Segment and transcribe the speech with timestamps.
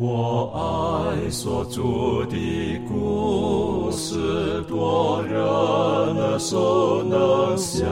[0.00, 1.82] 我爱所著
[2.30, 7.84] 的故事，多人耳熟能详，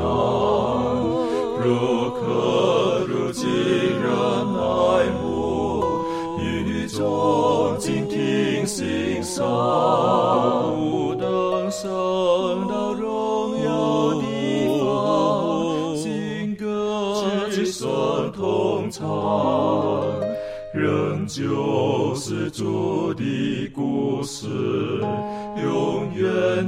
[1.59, 4.09] 如可如今人
[4.55, 5.83] 爱慕，
[6.39, 9.45] 语中静听欣赏，
[10.77, 11.91] 不等升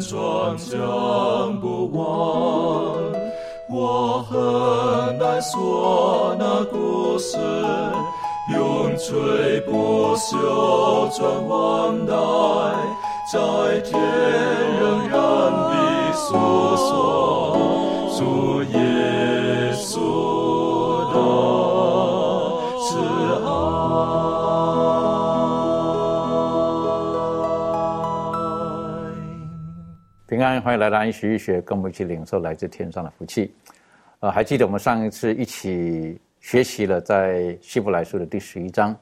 [0.08, 2.96] 转将不忘。
[3.70, 7.36] 我很难说那故事，
[8.54, 12.14] 永垂不朽传万代，
[13.30, 14.00] 在天
[14.80, 15.18] 仍然
[15.52, 16.34] 的诉
[16.74, 16.88] 说
[18.16, 18.78] 昨夜
[30.38, 33.52] 平安，欢迎来到安息日学，跟我们一起领受来自天上的福气。
[34.20, 38.96] 呃，还记得我们上一次一起学习了在希伯来书的第十一章，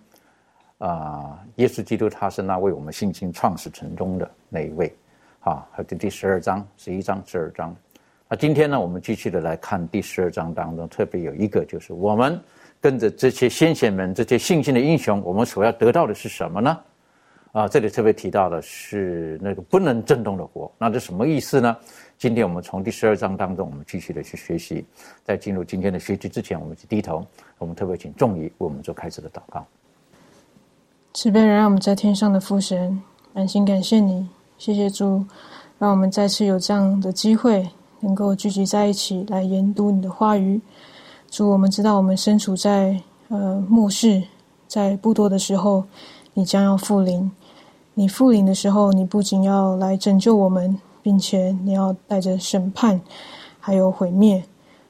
[0.79, 4.91] 啊、耶稣基督他是那为我们信心创始成终的那一位，
[5.41, 7.77] 啊，还有第十二章、十一章、十二章。
[8.31, 12.41] 那今天呢，我们继续的来看第十二章当中，特别有一个就是我们
[12.81, 16.81] 跟着这些先贤们、这些信心的英雄，我们所要得到的是什么呢？
[17.57, 21.75] 啊，这里特别提到的是那个不能震动的国，那这什么意思呢？
[22.19, 24.85] 今天我们从第十二章当中，我们继续的去学习。
[25.25, 27.25] 在进入今天的学习之前，我们去低头，
[27.57, 29.67] 我们特别请仲仪为我们做开始的祷告。
[31.15, 33.01] 慈悲人，让我们在天上的父神，
[33.33, 35.25] 满心感谢你，谢谢主，
[35.79, 37.67] 让我们再次有这样的机会，
[38.01, 40.61] 能够聚集在一起来研读你的话语。
[41.31, 44.23] 主，我们知道我们身处在呃末世，
[44.69, 45.83] 在不多的时候，
[46.35, 47.33] 你将要复临。
[47.99, 53.01] 你复临的时候，你不仅要来拯救我们，并且你要带着审判，
[53.59, 54.45] 还有毁灭。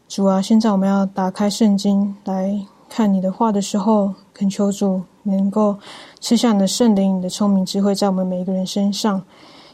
[0.08, 5.76] 主啊，现在我们要打开圣经来看你的话的时候，恳求主能够
[6.18, 9.22] 吃下你的圣灵、你的聪明智慧，在我们每一个人身上，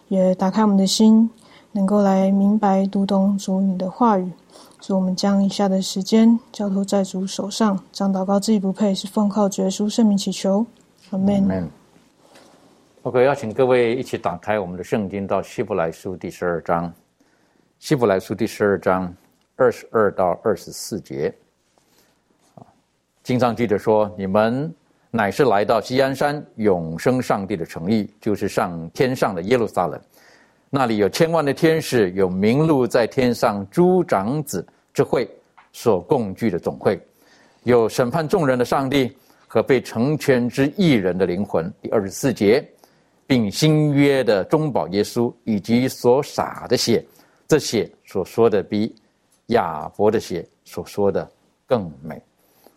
[0.09, 1.31] 也打开我们的心，
[1.73, 4.31] 能够来明白读懂主你的话语。
[4.79, 10.67] 主，我们将以下的时间交托在主手上，将祷告自己不配，是奉靠主耶稣圣名祈求，
[11.09, 11.71] 阿门。
[13.05, 16.95] OK，邀请各位一起打开我们的圣经到希伯来书第十二章，
[17.81, 19.13] 希伯来书第十二章
[19.57, 21.35] 二十二到二十四节。
[23.25, 24.73] 经上记着说：“你们
[25.11, 30.01] 乃是来到西安山永生上帝的诚意，就是上天上的耶路撒冷，
[30.71, 34.65] 那里有千万的天使，有名录在天上诸长子
[34.95, 35.29] 之会
[35.73, 37.01] 所共聚的总会，
[37.65, 39.13] 有审判众人的上帝
[39.49, 42.65] 和被成全之一人的灵魂。”第二十四节。
[43.33, 47.03] 并新约的中保耶稣以及所洒的血，
[47.49, 48.95] 这血所说的比
[49.47, 51.27] 亚伯的血所说的
[51.67, 52.21] 更美。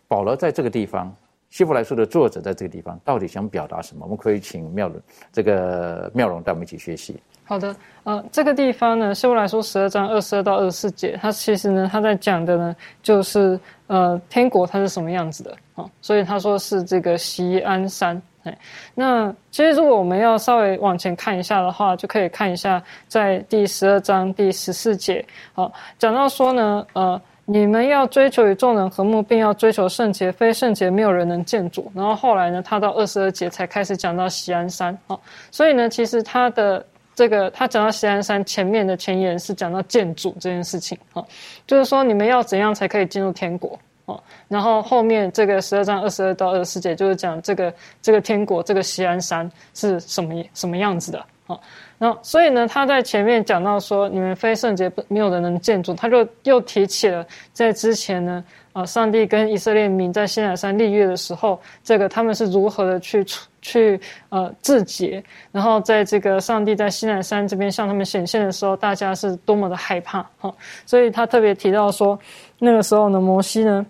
[0.08, 1.14] 保罗在这个地方，
[1.50, 4.06] 希伯来书的作者在这个地方到底想表达什么？
[4.06, 4.98] 我们可以请妙容
[5.30, 7.20] 这个妙容带我们一起学习。
[7.44, 15.90] 好的，呃，这个地方呢，希伯来书十二章二十二到二十四节，它其实呢，它在讲的呢，就是呃，天国它是什么样子的啊、哦？
[16.00, 18.22] 所以他说是这个锡安山。
[18.46, 18.58] 哎，
[18.94, 31.90] 那其实如果我们要稍微往前看一下的话，就可以看一下在第十二章第十四节，好，讲到说呢，呃，你们要追求与众人和睦，并要追求圣洁，非圣洁没有人能见主。
[31.94, 35.18] 然后后来呢，他到二十二节才开始讲到锡安山，哦，
[35.50, 36.84] 所以呢，其实他的。
[37.16, 41.24] 这个他讲到锡安山前面的前言是讲到建筑这件事情，哈，
[41.66, 51.60] 就是说你们要怎样才可以进入天国，哦，然后后面这个十二章二十二到二十四节就是讲这个这个天国这个锡安山是什么什么样子的，哦，
[51.98, 58.42] 那所以呢，他在前面讲到说你们非圣洁没有人能见主，他就又提起了在之前呢。
[58.76, 63.24] 啊，上帝跟以色列民在西乃山立约的时候，这个他们是如何的去
[63.62, 70.54] 去呃自洁，然后在这个上帝在西乃山这边向他们显现的时候，大家是多么的害怕哈、哦，
[70.84, 72.20] 所以他特别提到说，
[72.58, 73.86] 那个时候呢，摩西呢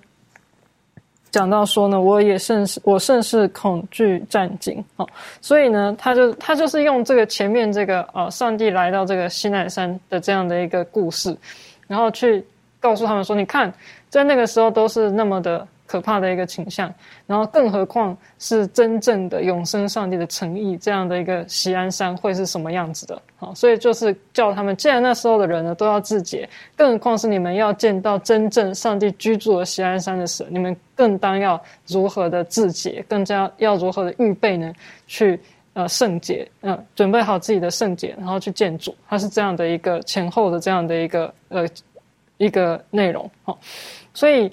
[1.37, 5.07] 讲到说呢，我也甚是我甚是恐惧战惊哦，
[5.43, 11.37] 所以呢，他就他就是用这个前面这个呃，上帝来到这个西奈山的这样的一个故事，
[11.87, 12.43] 然后去
[12.81, 13.71] 告诉他们说，你看。
[14.09, 16.93] 在那个时候都是那么的可怕的一个倾向，
[17.27, 23.23] 然后更何况是真正的永生上帝的诚意这样的一个锡安山会是什么样子的？
[23.37, 34.73] 好，所以就是叫他们，既然那时候的人呢都要自洁，更何况是你们要见到真正上帝居住的锡安山的时候，你们更当要如何的自洁，更加要如何的预备呢？
[35.07, 35.39] 去
[35.75, 41.69] 呃圣洁，嗯，准备好自己的圣洁，然后去见主，它是这样的一个前后的这样的一个呃
[42.39, 43.59] 一个内容，好，
[44.13, 44.51] 所以。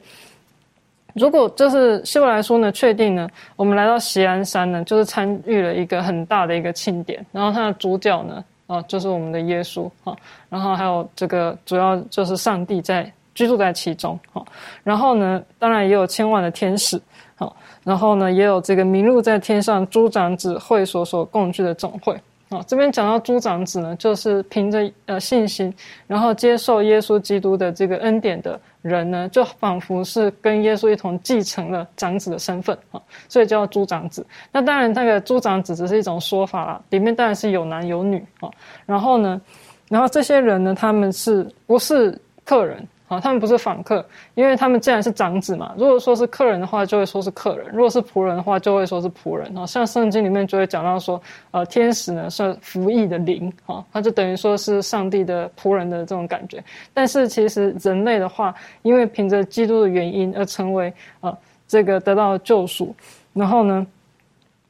[1.13, 10.15] 如果就是希伯来书呢，确定呢，我们来到锡安山呢，就是参与了一个很大的一个庆典，然后它的主角呢，啊，就是我们的耶稣啊，
[10.49, 14.41] 然后还有这个主要就是上帝在居住在其中啊，
[14.83, 16.99] 然后呢，当然也有千万的天使，
[17.35, 22.19] 好，然后呢，也有这个名录在天上诸长子会所所共聚的总会。
[22.53, 25.73] 哦，这边讲到诸长子呢，就是凭着呃信心，
[26.05, 34.23] 然后接受耶稣基督的这个恩典的人呢，就仿佛是跟耶稣一同继承了长子的身份啊，所以叫诸长子。
[34.51, 38.49] 那当然，那个诸长子只是一种说法啦，里面当然是有男有女啊。
[38.85, 39.41] 然后呢，
[39.89, 42.15] 然后这些人呢，他们是不是
[42.45, 42.87] 客人？
[43.13, 44.05] 啊，他们不是访客，
[44.35, 45.73] 因为他们既然是长子嘛。
[45.77, 49.57] 如果说是客人的话，就会说是客人；如果是仆人的话，就会说是仆人。
[49.57, 51.21] 啊，像圣经里面就会讲到说，
[51.51, 56.63] 呃，天使呢是服役的灵，啊，他就等于说是上帝的仆人的这种感觉。
[56.93, 61.37] 但是其实人类的话，因为凭着基督的原因而成为呃，
[61.67, 62.95] 这个得到救赎，
[63.33, 63.85] 然后呢，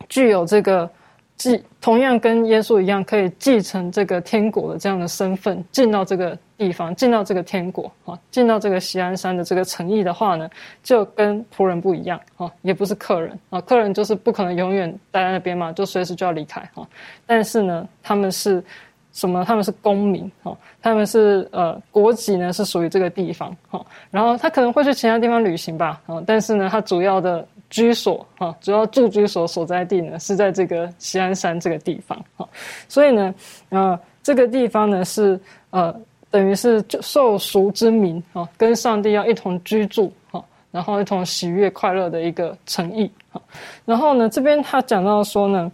[0.10, 0.90] 具有这个。
[1.36, 10.50] 继同样跟耶稣一样，可以继承这个天国的这样的身份，进到这个地方，进到这个天国啊，进到这个锡安山的这个诚意的话呢，
[10.84, 16.88] 就跟仆人不一样啊，也不是客人啊，客人就是不可能永远待在那边嘛，就随时就要离开啊。
[17.26, 18.64] 但是呢，他们是
[19.12, 19.44] 什么？
[19.44, 27.46] 他们是公民啊，他们是呃国籍呢是属于这个地方哈，然后他可能会去其他地方旅行吧啊，但是呢，他主要的。
[27.74, 32.48] 居所哈，主要住居所所在地呢是在这个锡安山这个地方哈，
[32.88, 33.34] 所以呢，
[33.70, 35.40] 呃，这个地方呢是
[35.72, 35.92] 呃，
[36.30, 43.42] 等于是受赎之民哈，跟上帝要一同居住哈，然后一同喜悦快乐的一个诚意哈。
[43.86, 45.72] 然后呢，这边他讲到说呢，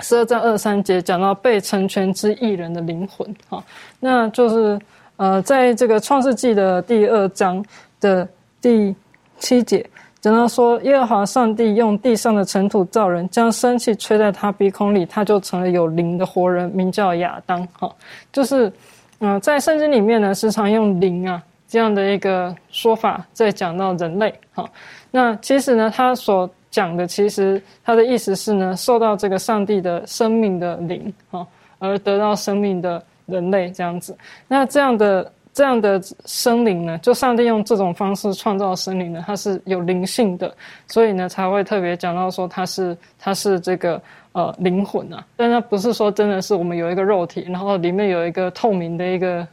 [0.00, 3.62] 十二章二三节讲到被成全之艺人的灵魂哈，
[4.00, 4.80] 那就是
[5.16, 7.62] 呃，在这个创世纪的第二章
[8.00, 8.26] 的
[8.62, 8.96] 第
[9.38, 9.86] 七节。
[10.26, 17.64] 只能说，耶和华上帝用地上的尘土造人，将生气吹在他鼻孔里，他就成了有灵的活人，名叫亚当。
[17.78, 17.88] 哈，
[18.32, 18.72] 就是，
[19.20, 24.34] 嗯，在圣经里面呢，时常用灵啊这样的一个说法，在讲到人类。
[24.52, 24.68] 哈，
[25.12, 31.46] 那其实呢，他所讲的，其实他的意思是呢，受到这个上帝的生命的灵，哈，
[31.78, 34.18] 而得到生命的人类这样子。
[34.48, 35.30] 那这样的。
[35.56, 40.54] 这样的生灵呢，就上帝用这种方式创造生灵呢，它是有灵性的，
[40.86, 43.98] 所以呢才会特别讲到说它是它是这个
[44.32, 49.48] 呃灵魂啊，但它不是说真的是我们有一个肉体，然后里面有一个透明的一个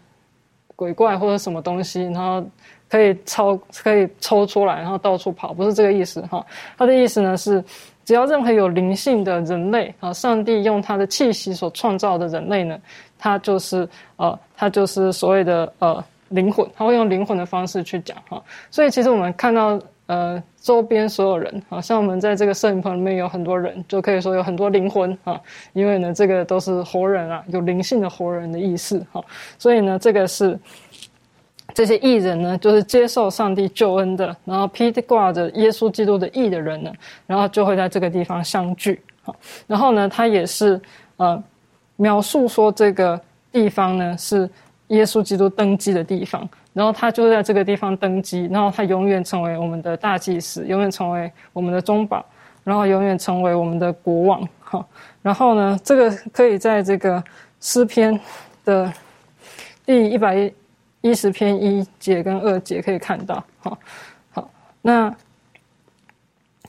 [0.76, 2.46] 鬼怪或者什么东西，然后
[2.90, 6.46] 可以抽可以抽出来，然后到处跑，不是这个意思哈。
[6.78, 7.64] 他的意思呢是，
[8.04, 12.78] 只要任何有灵性的人类啊，上帝用他的气息所创造的人类呢。
[13.24, 13.88] 他就是
[14.18, 18.44] 呃，他就是所谓的呃灵魂，他会用灵魂的方式去讲哈。
[18.70, 25.40] 所以其实我们看到呃周边所有人，好像我们在这个摄影棚里面有很多人，就可以说有很多灵魂啊，
[25.72, 29.24] 因为呢这个都是活人啊，有灵性的活人的意思哈。
[29.58, 30.60] 所以呢这个是
[31.74, 36.92] 这些艺人呢，就是接受上帝救恩的，然后披挂着耶稣基督的义的人呢，
[37.25, 39.34] 然后就会在这个地方相聚好，
[39.66, 40.78] 然后呢他也是
[41.16, 41.42] 呃。
[41.96, 43.20] 描述说这个
[43.52, 44.50] 地方呢是
[44.88, 52.26] 耶稣基督登基的地方，然后他就在这个地方登基，然后他永远成为我们的大祭司，永远成为我们的中保，
[52.64, 54.48] 然后永远成为我们的国王。
[54.60, 54.86] 哈，
[55.22, 57.24] 然后呢，这个可以在这个
[57.60, 58.20] 诗篇
[58.66, 58.92] 的
[59.86, 60.52] 第一百
[61.02, 63.44] 一十篇一节跟二节可以看到。
[63.62, 63.78] 哈，
[64.32, 64.50] 好，
[64.82, 65.16] 那。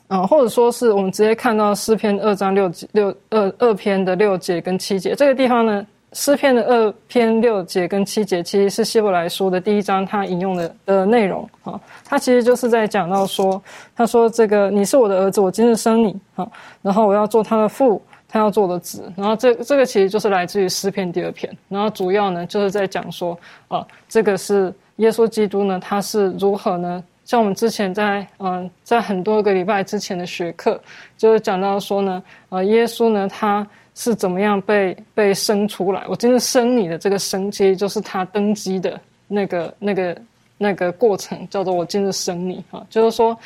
[0.09, 13.61] 啊，或者说是我们直接看到诗篇二章六节六二二篇的六节跟七节这个地方呢，诗篇的二篇六节跟七节其实是希伯来书的第一章他引用的的内容啊，他其实就是在讲到说，
[13.97, 16.47] 他说这个你是我的儿子，我今日生你啊，
[16.83, 23.37] 然后我要做他的父，他要做的子，然后这这个其实就是来自于诗篇第二篇，然后主要呢就是在讲说
[23.69, 27.03] 啊，这个是耶稣基督呢，他是如何呢？
[27.25, 30.81] 像我们之前在嗯，在很多个礼拜之前的学课，
[31.17, 36.05] 就是讲到说呢，呃，耶稣呢，他是怎么样被被生出来？
[36.07, 40.17] 我今天生你的这个生，其实就是他登基的那个那个
[40.59, 43.37] 那个过程，叫做我今日生你啊，就是说，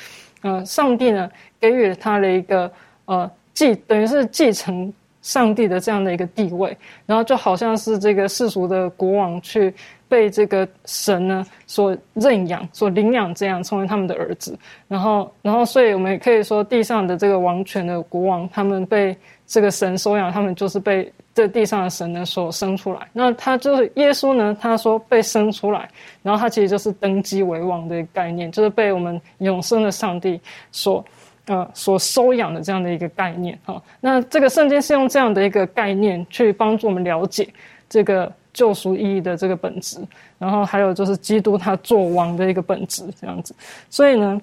[0.43, 1.31] 呃，上帝呢
[1.61, 2.71] 给予他的一个
[3.05, 4.93] 呃继，等于是继承
[5.23, 9.73] 上帝的这样的一个地位，然后就好像是这个世俗的国王去
[10.09, 21.12] 被这个神呢所认养、所领养，这样成为他们的儿子，然后，然后，所以我们也可以说，地上的这个王权的国王，他们被这个神收养，他们就是被。
[21.35, 24.57] 这地上的神呢，所生出来，那他就是耶稣呢。
[24.61, 25.88] 他说被生出来，
[26.21, 30.41] 然后他其实就是登基为王的概念，就是被我们永生的上帝
[30.73, 31.05] 所
[31.47, 33.81] 呃所收养的这样的一个概念哈。
[34.00, 37.49] 那这个圣经是用这样的一个概念去帮助我们了解
[37.88, 40.00] 这个救赎意义的这个本质，
[40.38, 43.55] 然后还有就是基督他做王的一个本质这样子。
[43.88, 44.41] 所以呢，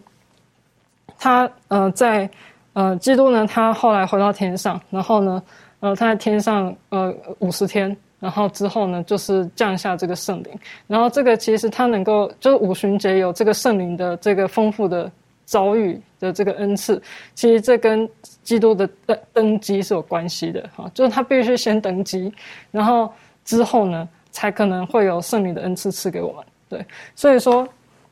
[1.17, 2.29] 他呃在
[2.73, 5.43] 呃基督呢，他后来回到天上，然后呢。
[5.81, 10.49] 呃，他在天上呃五十天，然后之后呢，就是降下这个圣灵，
[10.87, 15.11] 然后这个其实他能够就是五旬节有这个圣灵的这个丰富的
[15.43, 16.99] 遭遇的这个恩赐，
[17.35, 18.09] 其实这跟
[18.41, 22.33] 基督的登登基是有关系的哈，就是他必须先登基，
[22.71, 23.13] 然后
[23.45, 26.43] 之后呢，才可能会有圣灵的恩赐赐给我们。
[26.67, 26.85] 对，
[27.15, 27.65] 所以说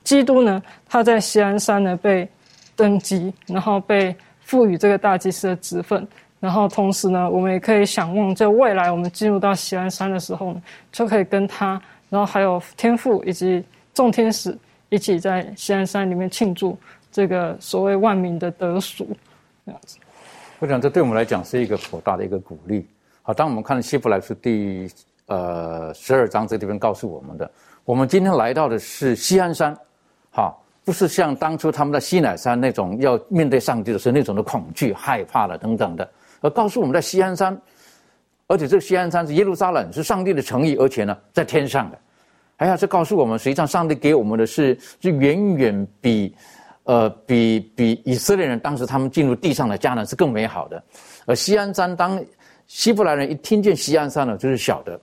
[0.03, 2.25] 基督呢，他在锡安山呢被
[2.75, 6.07] 登基，然后被赋予这个大祭司的职分。
[6.39, 10.61] 然后同时呢，我们也可以想望，在未来我们进入到西安山的时候呢，
[10.91, 13.63] 就可以跟他，然后还有天父以及
[13.93, 14.57] 众天使
[14.89, 16.77] 一起在西安山里面庆祝
[17.11, 19.07] 这个所谓万民的得赎，
[19.65, 19.97] 这样子。
[20.59, 22.85] 我想这对我们来讲是一个颇大的一个鼓励。
[23.21, 24.89] 好，当我们看希伯来书第
[25.33, 27.49] 呃十二章这地方告诉我们的，
[27.85, 29.75] 我们今天来到的是西安山，
[30.31, 36.07] 哈，不是像当初他们在西乃山那种要面对上帝的时候那种的恐惧、害怕了等等的。
[36.41, 37.59] 而告诉我们在西安山，
[38.47, 41.97] 而且这个西安山是耶路撒冷，是上帝的诚意，而且呢在天上的。
[42.57, 46.35] 哎呀，这告诉我们，实际上上帝给我们的是是远远比，
[46.83, 50.83] 呃，比比以色列人当时他们进入地上的迦南是更美好的。
[51.25, 52.23] 而西安山，当
[52.67, 54.99] 希伯来人一听见西安山呢，就是晓得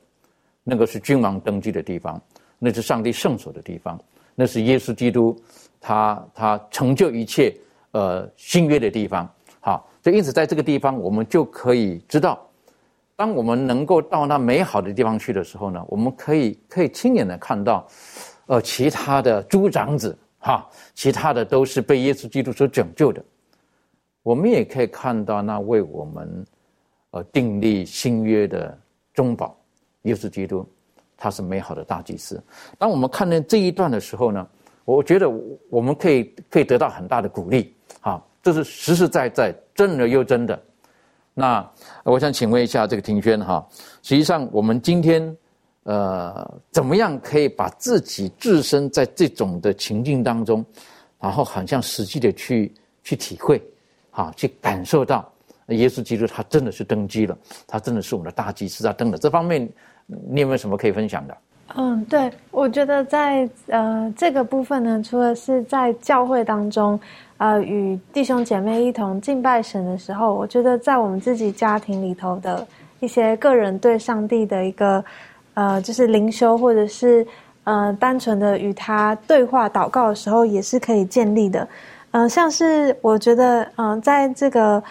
[0.70, 2.22] 那个是君王登基的地方，
[2.58, 4.00] 那是上帝圣所的地方，
[4.34, 5.36] 那是耶稣基督
[5.80, 7.52] 他他成就一切
[7.90, 9.28] 呃新约的地方。
[9.58, 9.86] 好。
[10.02, 12.40] 所以，因此，在这个地方，我们就可以知道，
[13.16, 17.86] 当我们能够到那美好的地方去的时候呢，我们可以可以亲眼的看到，
[18.46, 23.22] 呃，其他的诸长子哈，其他的都是被耶稣基督所拯救的。
[24.22, 26.46] 我们也可以看到那为我们
[27.10, 28.80] 呃订立新约的
[29.12, 29.54] 中保
[30.02, 30.66] 耶稣基督，
[31.16, 32.42] 他是美好的大祭司。
[32.78, 34.46] 当我们看见这一段的时候呢，
[34.84, 35.30] 我觉得
[35.68, 38.22] 我们可以可以得到很大的鼓励啊。
[38.42, 40.58] 这是实实在在、真的又真的。
[41.34, 41.70] 那
[42.04, 43.66] 我想请问一下这个庭轩哈，
[44.02, 45.36] 实际上我们今天
[45.82, 50.64] 呃，怎么样可以把自己置身在这种的情境当中，
[51.18, 53.62] 然后很像实际的去去体会，
[54.10, 55.30] 哈，去感受到
[55.68, 59.20] 耶稣基督他真的是登基了，他真的是我们的大祭司啊，等等。
[59.20, 59.70] 这方面
[60.28, 61.36] 你有没有什么可以分享的？
[61.76, 66.98] 嗯，对，我觉得在呃这个部分呢，除了是在教会当中。
[67.40, 72.66] 呃，与弟兄姐妹一同敬拜神的时候，我觉得在我们自己家庭里头的
[72.98, 75.02] 一些个人对上帝的一个
[75.54, 77.26] 呃，就是灵修，或者是
[77.64, 81.66] 呃，单纯的与他对话祷告的时候，也是可以建立的。
[82.10, 84.82] 嗯，像是我觉得，嗯，在这个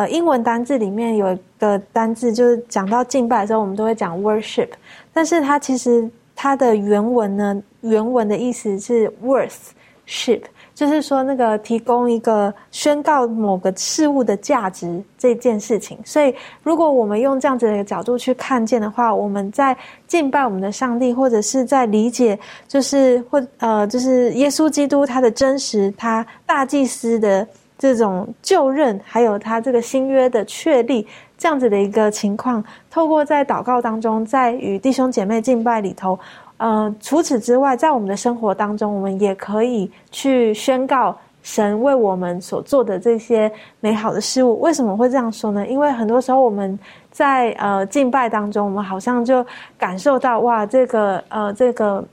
[0.00, 4.70] 呃英文单字里面有一个单字，就是讲到敬拜的时候，我们都会讲 worship，
[5.12, 9.70] 但是它其实它的原文呢，原文的意思是 worth
[10.06, 10.42] ship，。
[10.72, 15.98] 就是说，那个提供一个宣告某个事物的价值这件事情。
[16.06, 19.76] 所以，如果我们用这样子的一个角度去看见的话，我们在
[20.06, 27.46] 敬拜我们的上帝，或者是在理解，就是或呃，就是耶稣基督他的真实，他大祭司的
[27.80, 31.06] 这种就任，还有他这个新约的确立，
[31.38, 36.18] 这样子的一个情况，透过在祷告当中，在与弟兄姐妹敬拜里头。
[36.58, 44.60] 呃，除此之外，在我们的生活当中，我们也可以去宣告神为我们所做的这些美好的事物。
[44.60, 45.66] 为什么会这样说呢？
[45.66, 46.78] 因为很多时候我们
[47.10, 49.42] 在呃敬拜当中，我们好像就
[49.78, 52.04] 感受到哇，这个呃这个。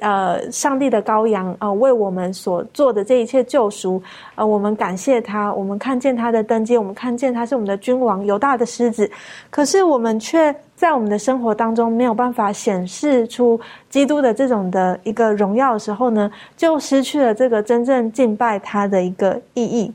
[0.00, 4.00] 呃，上帝的羔羊啊，为我们所做的这一切救赎，
[4.36, 9.10] 呃，我们感谢他，我们看见他的登基，我们看见他是我们的君王，犹大的狮子。
[9.50, 19.92] 可是我们却在我们的生活当中没有办法显示出基督的这种的一个荣耀的时候呢，就失去了这个真正敬拜他的一个意义。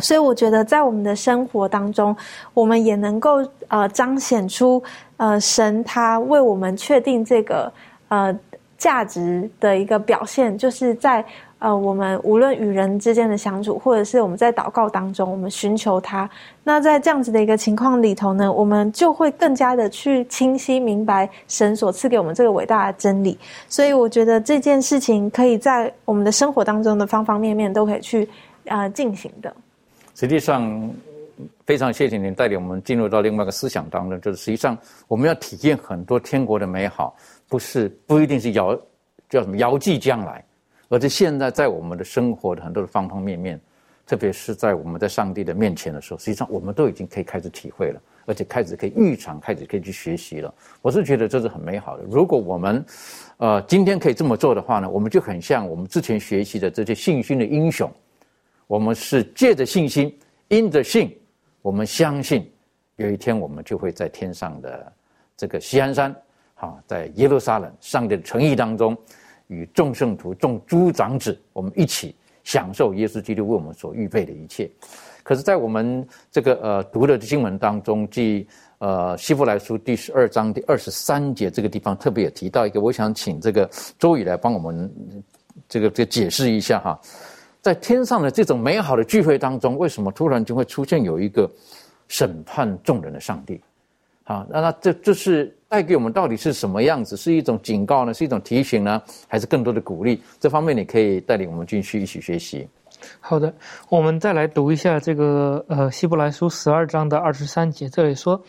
[0.00, 2.16] 所以，我觉得在我们的生活当中，
[2.54, 4.82] 我们也能够呃彰显出
[5.18, 7.72] 呃神他为我们确定这个
[8.08, 8.36] 呃。
[8.80, 11.22] 价值的一个表现，就是在
[11.58, 16.28] 呃，我们无论与人之间的相处，或者是我们在祷告当中，我们寻求他。
[16.64, 23.38] 那在这样子的一个情况里头呢，我们就会更加的去清晰明白神所赐给我们这个伟大的真理。
[23.68, 28.26] 所以，我觉得这件事情可以在我们的生活当中的方方面面都可以去
[28.66, 29.54] 啊进行的。
[30.14, 30.90] 实际上，
[31.66, 34.74] 非常谢谢您带领我们进入到另外一个思想当中，就是实际上
[35.08, 37.14] 我们要体验很多天国的美好。
[37.50, 38.80] 不是不一定是遥
[39.28, 40.42] 叫什么遥寄将来，
[40.88, 43.60] 而是现在在我们的生活的很多的方方面面，
[44.06, 50.54] 特别是在我们在上帝的面前的时候，实际上我们都已经可以开始体会了，而且开始可以预尝，开始可以去学习了。
[50.80, 52.04] 我是觉得这是很美好的。
[52.08, 52.84] 如果我们
[53.38, 57.92] 呃今天可以这么做的话呢，我们就很像我们之前学习的这些信心的英雄，
[58.68, 60.16] 我们是借着信心，
[60.46, 61.12] 因着信，
[61.62, 62.48] 我们相信
[62.94, 64.92] 有一天我们就会在天上的
[65.36, 66.14] 这个西安山。
[66.60, 68.96] 啊，在耶路撒冷上帝的诚意当中，
[69.48, 72.14] 与众圣徒、众诸长子，我们一起
[72.44, 74.70] 享受耶稣基督为我们所预备的一切。
[75.22, 78.46] 可是，在我们这个呃读的经文当中，即
[78.78, 84.92] 呃希伯来书第十二章第二十三节这个地方，特别也提到一个，我想请这个周宇来帮我们
[85.68, 87.00] 这个这解释一下哈，
[87.62, 91.50] 在天上的这种美好的聚会当中，为什么突然就会出现有一个
[92.08, 93.60] 审判众人的上帝？
[94.30, 97.16] 啊，那那这这是带给我们到底是什么样子？
[97.16, 98.14] 是一种警告呢？
[98.14, 99.02] 是一种提醒呢？
[99.26, 100.22] 还是更多的鼓励？
[100.38, 102.68] 这方面你可以带领我们继续一起学习。
[103.18, 103.52] 好的，
[103.88, 108.40] 我们再来读一下这个呃希伯来书十二章的二十三节，这里说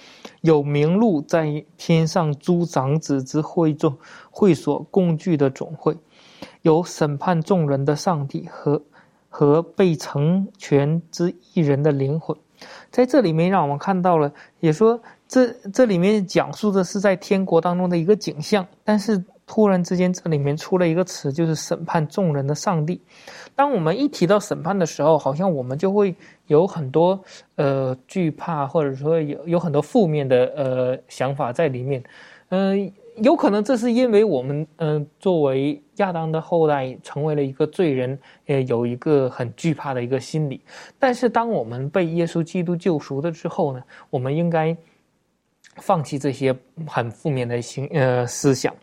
[0.41, 3.97] 有名录在天上诸长子之会众
[4.29, 5.97] 会所共聚的总会，
[6.61, 8.79] 有审判众人的上帝和
[9.29, 12.37] 和被成全之一人的灵魂，
[12.91, 15.01] 在这里面让我们看到了，也说。
[15.31, 23.01] 这这里面讲述的是在天国当中的一个景象，但是突然之间这里面出了一个词，就是审判众人的上帝。
[23.55, 26.13] 当我们一提到审判的时候，好像我们就会
[26.47, 27.17] 有很多
[27.55, 32.03] 呃惧怕，或者说有有很多负面的呃想法在里面。
[32.49, 32.91] 嗯，
[33.23, 40.59] 有可能这是因为我们嗯作为亚当的后代成为了一个罪人，呃有一个很惧怕的一个心理。
[40.99, 44.75] 但是当我们被耶稣基督救赎了之后呢，我们应该。
[45.77, 46.53] 放弃这些
[46.85, 48.73] 很负面的心呃思想，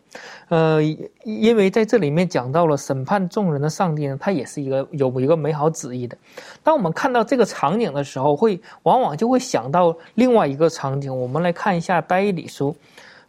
[0.49, 0.81] 呃，
[1.23, 6.17] 因为在这里面讲到了审判众人的上帝呢，他也是一个有一个美好旨意的。
[6.63, 11.15] 当我们看到这个场景的时候，会往往就会想到另外一个场景。
[11.15, 12.71] 我们来看一下《呆理书》，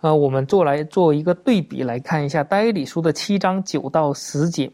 [0.01, 4.71] 呃，我们做来做一个对比来看一下《呆理书》的七章九到十节。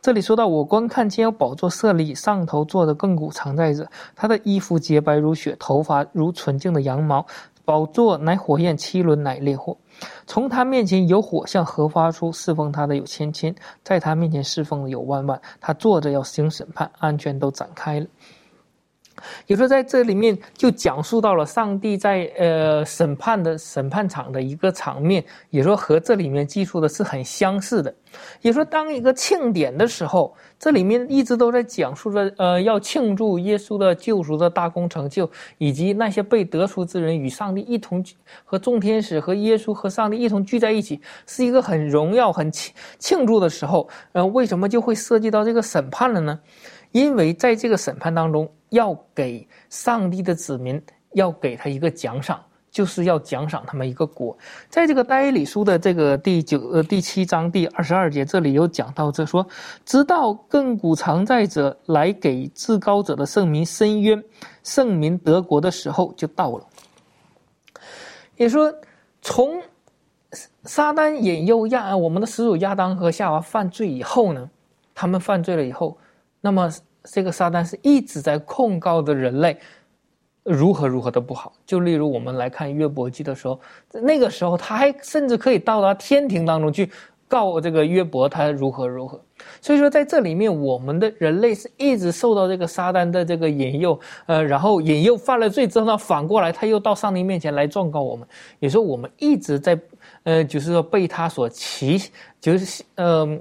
[0.00, 7.26] 这里说到：“我观看见有宝座设立，上头坐着亘古常在者，他的衣服洁白如雪，头发如纯净的羊毛。”
[7.70, 9.76] 宝座乃火焰，七轮乃烈火，
[10.26, 13.54] 从他面前有火向何发出，侍奉他的有千千，
[13.84, 15.40] 在他面前侍奉的有万万。
[15.60, 18.06] 他坐着要行审判，安全都展开了。
[19.46, 27.94] 也说在这里面就讲述到了上帝在呃审判的审判场的一个场面，也说和这里面记述的是很相似的。
[28.40, 38.04] 也说当一个庆典的时候，这里面一直都在讲述着呃要庆祝耶稣的救赎的大功成就，以及那些被得赎之人与上帝一同
[38.44, 43.88] 和众天使和耶稣和上帝一同聚在一起，是一个很荣耀很庆庆祝的时候。
[44.12, 46.38] 呃，为什么就会涉及到这个审判了呢？
[46.90, 50.80] 因为在这个审判当中，要给上帝的子民，
[51.12, 54.36] 要给他一个奖赏，就是要奖赏他们一个国。
[54.68, 59.46] 在这个但以书的这个第九呃第七章第二十二节，这里有讲到这说，
[59.84, 64.22] 直到亘古常在者来给至高者的圣民伸冤，
[64.62, 66.66] 圣民得国的时候就到了。
[68.36, 68.72] 也说，
[69.20, 69.60] 从
[70.64, 74.48] 撒旦引诱亚我们的始祖亚当和夏娃犯罪以后呢，
[74.94, 75.98] 他们犯罪了以后。
[76.40, 76.72] 那么，
[77.04, 79.56] 这个撒旦是一直在控告着人类
[80.42, 81.52] 如何如何的不好。
[81.64, 83.58] 就例如我们来看约伯记的时候，
[83.92, 86.90] 那个时候他还甚至可以到达天庭当中去
[87.28, 89.20] 告这个约伯他如何如何。
[89.62, 98.28] 所以说，在这里面，我们的人类是一直受到这个撒旦的这个引诱，呃，然后引诱犯了罪之后呢，反过来他又到上帝面前来状告我们。
[98.58, 99.78] 也说我们一直在，
[100.24, 102.10] 呃，就是说被他所欺，
[102.40, 103.40] 就是嗯。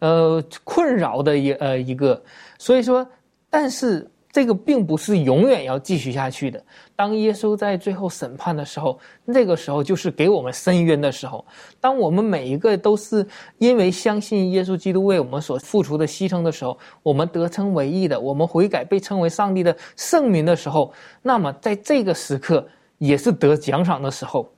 [0.00, 2.22] 呃，困扰的一呃一个，
[2.58, 3.06] 所以说，
[3.50, 6.62] 但是这个并不是永远要继续下去的。
[6.94, 11.44] 当耶稣在最后审判的时候，那个时候就是给我们伸冤的时候。
[11.80, 13.26] 当我们每一个都是
[13.58, 22.66] 因为相信耶稣基督为我们所付出的牺牲的时候，我们得称为义的，我们悔改被称为上帝的圣民的时候，那么在这个时刻
[22.98, 24.48] 也是得奖赏的时候。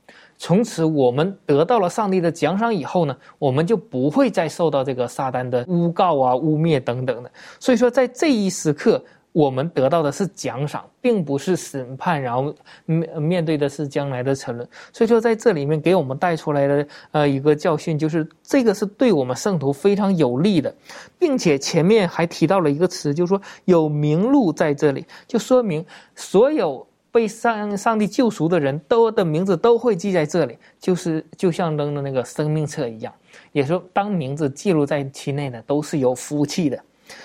[0.41, 7.31] 从此我们得到了上帝的奖赏以后呢，我们就不会再受到这个撒旦的诬告啊、污蔑等等的。
[7.59, 8.99] 所以说，在这一时刻。
[9.33, 12.53] 我们得到的是奖赏，并不是审判，然后
[12.85, 14.67] 面面对的是将来的沉沦。
[14.91, 20.75] 所以说，在这里面给我们带出来的呃一个教训，就是这个是对我们圣徒非常有利的，
[21.17, 33.13] 并且前面还提到了一个词，就是说有名录在这里，就说明所有被上上帝救赎的人都的名字都会记在这里，就是就像扔的那个生命册一样，
[33.51, 36.81] 也说当名字记录在其内的都是有福气的。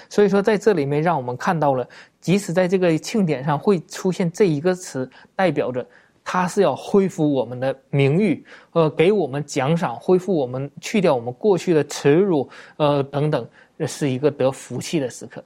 [0.09, 1.89] 所以说，在这里面让我们看到了，
[2.21, 5.87] 即使在这个庆典上会出现这一个词，代表着
[6.25, 13.49] 他是要恢复我们的名誉，呃，给我们奖赏，恢复我们去掉我们过去的耻辱，呃，等等，
[13.87, 15.43] 是一个得福气的时刻。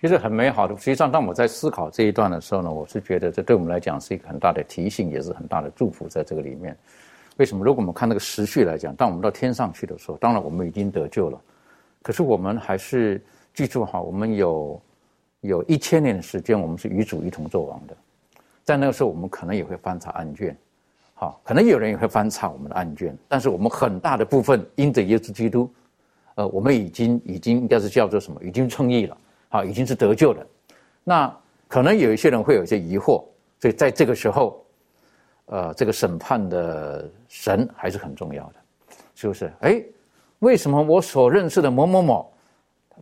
[0.00, 0.76] 其实很美好的。
[0.76, 6.76] 实际上，当我在思考这一段的时候呢，我是觉得这对我们来讲是一个很大的提醒，也是很大的祝福，在这个里面。
[7.36, 7.64] 为什么？
[7.64, 11.40] 如果我们看那个时序来讲，当我们到天上去的时候，当然我们已经得救了，
[12.02, 13.22] 可是我们还是。
[13.54, 14.80] 记住哈，我们有
[15.40, 17.96] 有一千年的时间，我们是与主一同作王的。
[18.62, 20.56] 在那个时候，我们可能也会翻查案卷，
[21.12, 23.18] 好，可能有人也会翻查我们的案卷。
[23.26, 25.68] 但是我们很大的部分因着耶稣基督，
[26.36, 28.40] 呃，我们已经已经应该是叫做什么？
[28.44, 29.16] 已经称义了，
[29.48, 30.46] 好，已经是得救的。
[31.04, 31.34] 那
[31.66, 33.24] 可能有一些人会有一些疑惑，
[33.60, 34.64] 所以在这个时候，
[35.46, 38.54] 呃，这个审判的神还是很重要的，
[39.14, 39.52] 是不是？
[39.60, 39.82] 哎，
[40.40, 42.32] 为什么我所认识的某某某？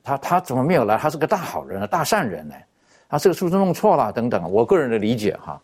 [0.04, 0.96] 他他怎么没有来？
[0.96, 2.54] 他是个大好人啊，大善人呢。
[3.08, 4.50] 他这个数字弄错了等等。
[4.50, 5.60] 我个人的理解哈，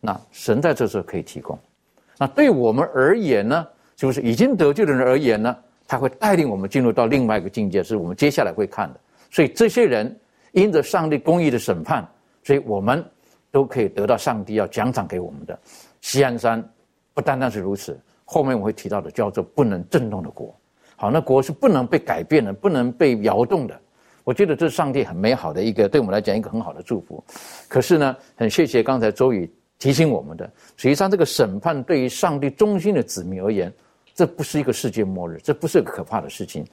[0.00, 1.58] 那神在这时候可以提供。
[2.18, 3.66] 那对我们而言呢，
[3.96, 9.00] 就是已经得救的人而言呢，他会带领我们进入到另外一个境界，是我们接下来会看的。
[9.30, 10.19] 所以这些人
[10.52, 12.06] 因着上帝公义的审判，
[12.42, 13.04] 所以我们
[13.50, 15.58] 都可以得到上帝要奖赏给我们的。
[16.00, 16.62] 西安山
[17.14, 20.54] 不单单是如此，后面我会提到的叫做不能震动的国。
[20.96, 23.80] 好，那国是不能被改变的，不能被摇动的。
[24.22, 27.24] 我觉得这是上帝很美好的一个，对我们来讲一个很好的祝福。
[27.68, 30.44] 可是呢，很谢谢刚才周宇提醒我们的，
[30.76, 33.72] 实际上这个审判对于上帝忠心的子民而言，
[34.14, 36.66] 这不是一个世界末日，这不是个可怕的事情。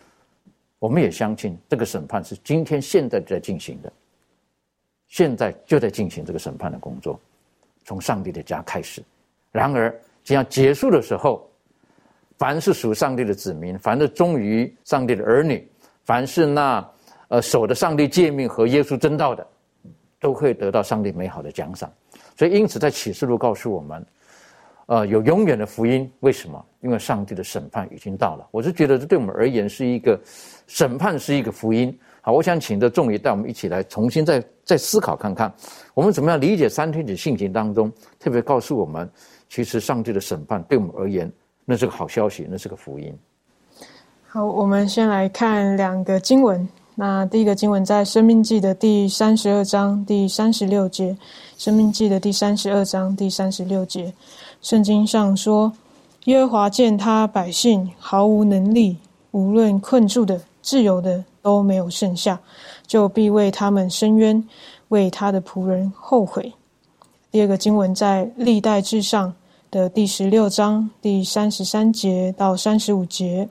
[0.79, 3.91] 我们也相信这个审判是今天现在在进行的，
[5.07, 7.19] 现在就在进行这个审判的工作，
[7.83, 9.03] 从上帝的家开始。
[9.51, 11.43] 然而，这样结束的时候。
[12.39, 15.67] 凡是属上帝的子民，凡是忠于上帝的儿女，
[16.03, 16.87] 凡是那
[17.29, 19.47] 呃守的上帝诫命和耶稣真道的，
[20.19, 21.91] 都会得到上帝美好的奖赏。
[22.37, 24.05] 所以，因此在启示录告诉我们，
[24.87, 26.11] 呃，有永远的福音。
[26.21, 26.61] 为什么？
[26.81, 28.47] 因为上帝的审判已经到了。
[28.51, 30.19] 我是觉得这对我们而言是一个
[30.65, 31.97] 审判，是一个福音。
[32.21, 35.53] 好，我想请的众爷带我们一起来重新再再思考看看，
[35.93, 39.09] 我们怎么样理解三天子性情当中特别告诉我们，
[39.49, 41.31] 其实上帝的审判对我们而言。
[41.65, 43.13] 那是个好消息，那是个福音。
[44.27, 46.67] 好，我们先来看两个经文。
[46.95, 51.11] 那第一个经文在《生命记》的第三十二章第三十六节，
[51.55, 54.11] 《生命记》的第三十二章第三十六节，
[54.61, 55.73] 圣经上说
[56.25, 58.97] ：“耶和华见他百姓毫无能力，
[59.31, 62.39] 无论困住的、自由的都没有剩下，
[62.85, 64.43] 就必为他们伸冤，
[64.89, 66.53] 为他的仆人后悔。”
[67.31, 69.29] 第二个经文在《历代至上》。
[69.69, 73.49] 的第十六章第三十三节到三十五节，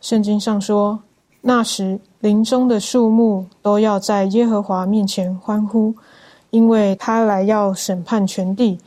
[0.00, 1.00] 圣经上说
[1.42, 5.92] ：“那时林中的树木都要在耶和华面前欢呼，
[6.50, 8.78] 因为他来要审判全地，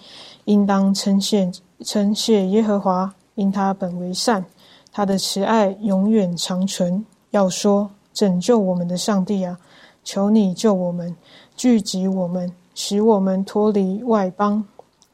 [0.45, 1.51] 应当称谢
[1.83, 4.43] 称谢耶和华，因他本为善，
[4.91, 7.05] 他的慈爱永远长存。
[7.31, 9.59] 要说拯救我们的上帝啊，
[10.03, 11.15] 求你救我们，
[11.55, 14.63] 聚集我们，使我们脱离外邦。”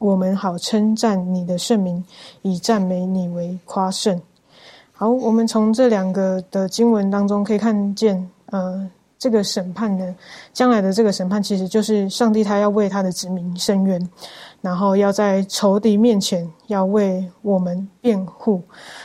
[0.02, 2.04] 我们好称赞你的圣名，
[2.42, 4.20] 以赞美你为夸胜。
[4.94, 8.90] 好，我们从这两个的经文当中可以看见，呃，
[9.20, 10.16] 这个审判呢，
[10.52, 14.10] 将来的这个审判，其实就是上帝他要为他的子民伸冤，
[14.62, 18.62] 然后要在仇敌面前要为我们辩护。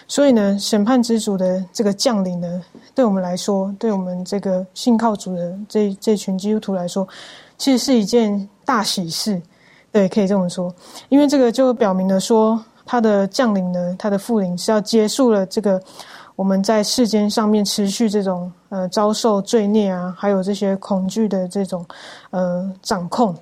[0.07, 2.63] 所以呢，审判之主的这个降临呢，
[2.95, 7.07] 对我们来说，对我们这个信靠主的这这群基督徒来说，
[7.57, 9.41] 其实是一件大喜事。
[9.93, 10.75] 对，可以这么说，
[11.09, 15.83] 因为这个就表明了说，他的降临呢，他的复临是要结束了这个
[16.35, 21.85] 我们在世间上面持续这种呃遭受罪孽啊，还有这些恐惧的这种
[22.31, 23.35] 呃掌控，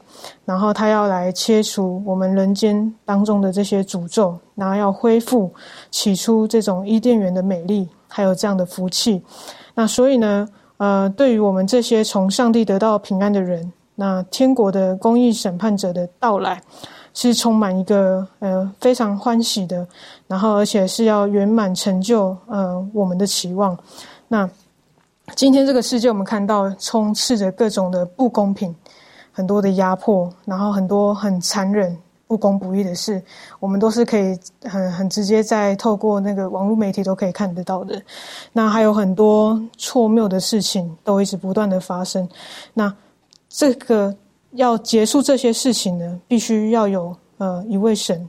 [0.45, 5.53] 然后他要来切除我们人间当中的这些诅咒，然后要恢复
[5.91, 9.23] 起初这种伊甸园的美丽，还有这样的福气。
[9.75, 13.73] 那所以呢，呃，对于我们这些从上帝得到平安的人。
[13.97, 16.61] 那天国的公义审判者的到来，
[17.13, 19.87] 是充满一个呃非常欢喜的，
[20.27, 23.79] 然后而且是要圆满成就呃我们的期望。
[24.27, 24.51] 那
[25.35, 28.75] 今天这个世界，我们看到充斥着各种的不公平，
[29.33, 31.97] 很多的压迫，然后很多很残忍。
[32.27, 33.23] 不公不义的事，
[33.61, 38.03] 我们都是可以很很直接在透过那个网络媒体都可以看得到的。
[38.51, 42.27] 那还有很多错谬的事情都一直不断的发生。
[42.73, 42.93] 那
[43.49, 44.13] 这个
[44.53, 48.27] 要结束这些事情呢，必须要有呃一位神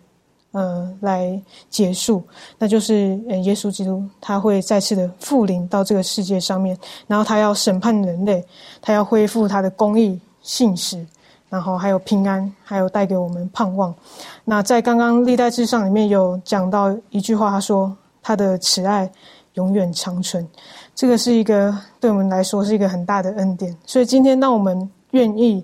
[0.55, 1.37] 呃来
[1.69, 2.23] 结束，
[2.57, 8.41] 那就是耶稣基督，他会再次的复临到这个世界上面，然后他要审判人类，
[8.81, 11.05] 他要恢复他的公义信实。
[11.47, 13.93] 然后还有平安，还有带给我们盼望。
[14.43, 19.09] 那在刚刚历代至上里面有讲到一句话，他说他的慈爱
[19.53, 20.45] 永远长存。
[20.95, 23.73] 这个是一个对我们来说是一个很大的恩典。
[23.85, 25.63] 所以今天当我们愿意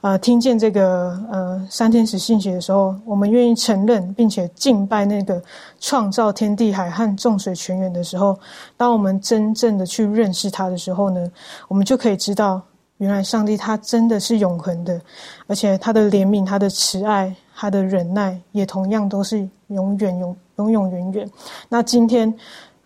[0.00, 5.42] 呃听见这个呃三天使信息的时候，我们愿意承认并且敬拜那个
[5.78, 8.38] 创造天地海和众水泉源的时候，
[8.76, 11.30] 当我们真正的去认识他的时候呢，
[11.68, 12.60] 我们就可以知道。
[12.98, 15.00] 原来上帝他真的是永恒的，
[15.46, 21.30] 而且他的怜悯、他的慈爱、他的忍耐，也同样都是永远、永永永远远。
[21.70, 22.30] 那今天，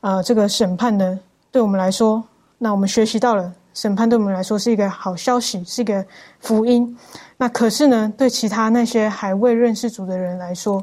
[0.00, 1.18] 啊，这个审判呢，
[1.50, 2.22] 对我们来说，
[2.58, 6.04] 那我们学习到了审判，对我们来说是一个好消息，是一个
[6.40, 6.96] 福音。
[7.36, 10.82] 那可是呢，对其他那些还未认识主的人来说，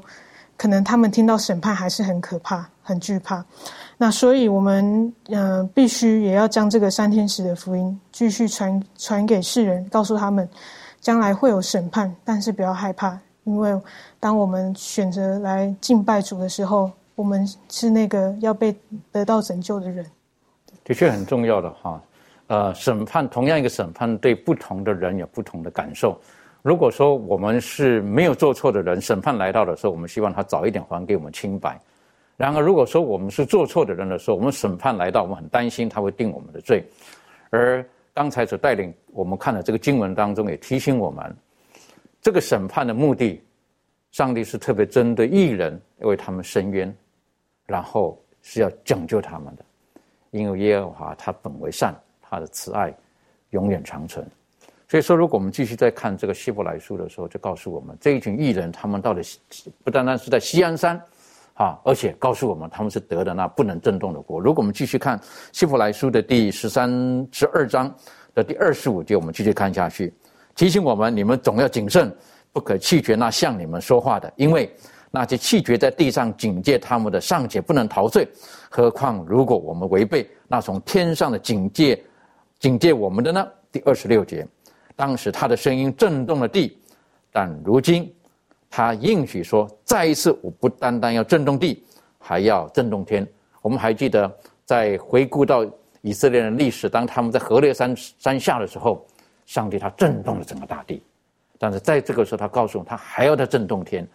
[0.58, 3.44] 可能他们听到审判还是很可怕、很惧怕。
[3.98, 10.48] 那所以，我们呃必须也要将这个三天使的福音继续传传给世人，告诉他们，
[11.00, 13.80] 将来会有审判，但是不要害怕，因为
[14.20, 18.76] 当我们选择来敬拜主的时候，我们是那个要被
[19.12, 20.06] 得到拯救的人。
[20.84, 22.02] 的确很重要的哈，
[22.52, 26.20] 呃，审判同样一个审判，对不同的人有不同的感受。
[26.62, 31.80] 如果说我们是没有做错的人，审判来到的时候，我们希望他早一点还给我们清白。
[32.36, 36.84] 然而，如果说我们是做错的人的时候，我们审判来到，我们很担心他会定我们的罪。
[37.52, 41.34] 而刚才所带领我们看的这个经文当中，也提醒我们，
[42.22, 43.42] 这个审判的目的，
[44.12, 46.94] 上帝是特别针对异人，为他们伸冤，
[47.66, 49.64] 然后是要拯救他们的，
[50.32, 51.96] 因为耶和华他本为善，
[52.32, 52.92] 他的慈爱
[53.52, 54.26] 永远长存。
[54.90, 59.22] 所以说，如果我们继续再看这个希伯来书的时候，就告诉我们这一群异人，他们到底
[59.84, 61.00] 不单单是在西安山。
[61.56, 61.80] 啊！
[61.84, 64.40] 而且告诉我们，他们是得的那不能震动的国。
[64.40, 65.20] 如果我们继续看
[65.52, 66.90] 《希伯来书》的第十三、
[67.32, 67.94] 十二章
[68.34, 70.12] 的第二十五节，我们继续看下去，
[70.56, 72.12] 提醒我们：你们总要谨慎，
[72.52, 74.74] 不可弃绝那向你们说话的，因为
[75.12, 78.28] 那些弃绝在地上警戒他们的，尚且不能逃罪，
[78.70, 82.02] 何况如果我们违背那从天上的警戒、
[82.62, 83.48] 警戒我们的呢？
[83.72, 84.48] 第二十六节，
[84.96, 86.78] 当时他的声音震动了地，
[87.32, 88.14] 但如今。
[88.70, 91.84] 他应许说：“再一次，我不单单要震动地，
[92.18, 93.28] 还要震动天。”
[93.62, 94.32] 我们还记得，
[94.64, 95.66] 在回顾到
[96.02, 99.06] 以色列人历史，当他们在河烈山山下的时候，
[99.46, 101.04] 上帝他震动了整个大地。
[101.58, 104.08] 但是在这个时候，他告诉我他还要再震动天。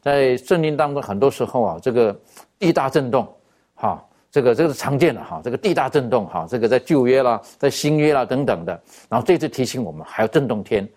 [0.00, 2.18] 在圣经当中，很多时候啊，这个
[2.58, 3.28] 地大震动，
[3.74, 8.80] 哈，这个这个是常见的哈，这个地大震动哈，这个在旧约啦，在新约啦等等的。
[9.08, 10.88] 然后这次提醒我们，还要震动天。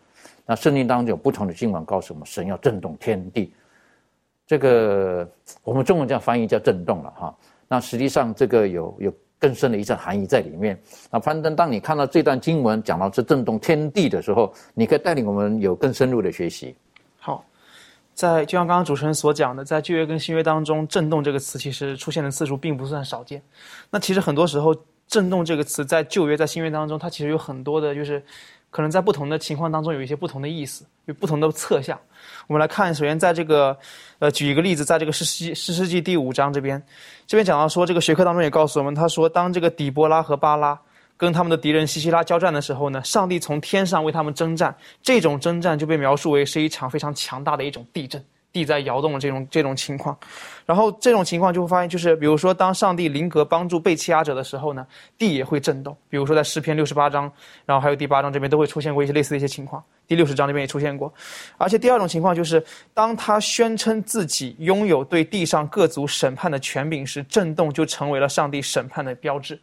[0.45, 3.53] 那圣经当中有不同的经文告诉我们，神要震动天地。
[4.45, 5.29] 这个
[5.63, 7.33] 我们中文这样翻译叫震动了哈。
[7.69, 10.77] 那实际上这个有有更深的一层含义在里面。
[11.09, 16.75] 那攀登，当你看到这段经文讲到这震动天地的时候，你可以带领我们有更深入的学习。
[17.17, 17.45] 好，
[18.13, 23.41] 在就像刚刚主持人所讲的，在旧约跟新约当中，震动这个词其实出现的次数并不算少见。
[23.89, 24.75] 那其实很多时候，
[25.07, 28.23] 震动这个词在旧约在新约当中，它其实有很多的就是。
[28.71, 31.99] 可能在不同的情况当中有一些不同的意思，有不同的侧向。
[32.47, 33.77] 我们来看，首先在这个，
[34.19, 36.81] 呃，举一个例子，在这个诗诗诗诗记第五章这边，
[37.27, 40.79] 这边讲到说，这个学科当中也告诉我们，他说，当这个底波拉和巴拉
[41.21, 48.19] 跟他们的敌人西西拉交战的时候呢，上帝从天上为他们征战，这种征战就被描述为是一场非常强大的一种地震。
[48.51, 50.17] 地在摇动的这种这种情况，
[50.65, 55.95] 然后这种情况就会发现，就是比如说，当上帝灵格帮助被欺压者的时候呢，地也会震动。
[56.09, 57.31] 比如说在诗篇六十八章，
[57.67, 59.81] 然后还有第八章这边都会出现过一些类似的一些情况。
[60.07, 61.13] 第六十章这边也出现过。
[61.57, 62.61] 而且第二种情况就是，
[62.95, 69.57] 当他宣称自己拥有对地上各族审判的权柄时，震动就成为了上帝审判的标志。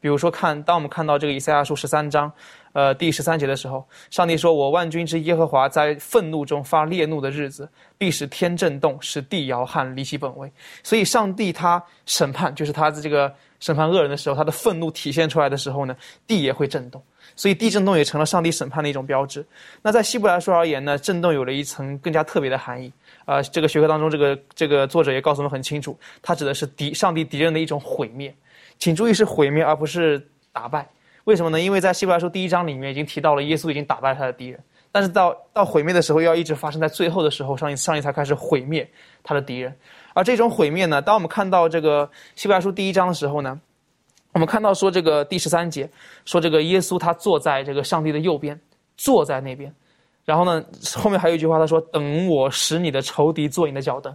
[0.00, 2.30] 比如说，看当我们看到这个以赛亚书十三章。
[2.74, 10.52] 呃，第十三节的时候，上帝说：“我万军之耶和华在愤怒中发烈怒的日子，必使天震动，使地摇撼，离其本位。”
[10.84, 17.02] 所以，上帝他审判，就是他的这个审判恶人的时候，他的愤怒体现出来的时候呢，地也会震动。
[17.34, 19.44] 所以地震动也成了上帝审判的一种标志。
[19.82, 22.92] 那在希伯来书而言呢，震动有了一层更加特别的含义。
[23.24, 28.32] 啊，这个学科当中，这个这个作者也告诉我们很清楚，它指的是敌上帝敌人的一种毁灭。
[28.78, 30.88] 请注意是毁灭，而不是打败。
[31.24, 31.60] 为什么呢？
[31.60, 34.58] 因为在希伯来书第一章里面已经提到了耶稣已经打败他的敌人，
[34.90, 38.88] 但是到到毁灭的时候，要一直发生在最后的时候，上帝上帝才开始毁灭
[39.22, 39.76] 他的敌人。
[40.14, 43.60] 而这种毁灭呢，当我们看到这个希伯来书第一章的时候呢，
[44.32, 45.90] 我们看到说这个第十三节
[46.24, 48.58] 说这个耶稣他坐在这个上帝的右边，
[48.96, 49.72] 坐在那边。
[50.24, 50.64] 然后呢，
[50.94, 54.14] 后面还有一句话，他说：“等我使你的仇敌做你的脚凳，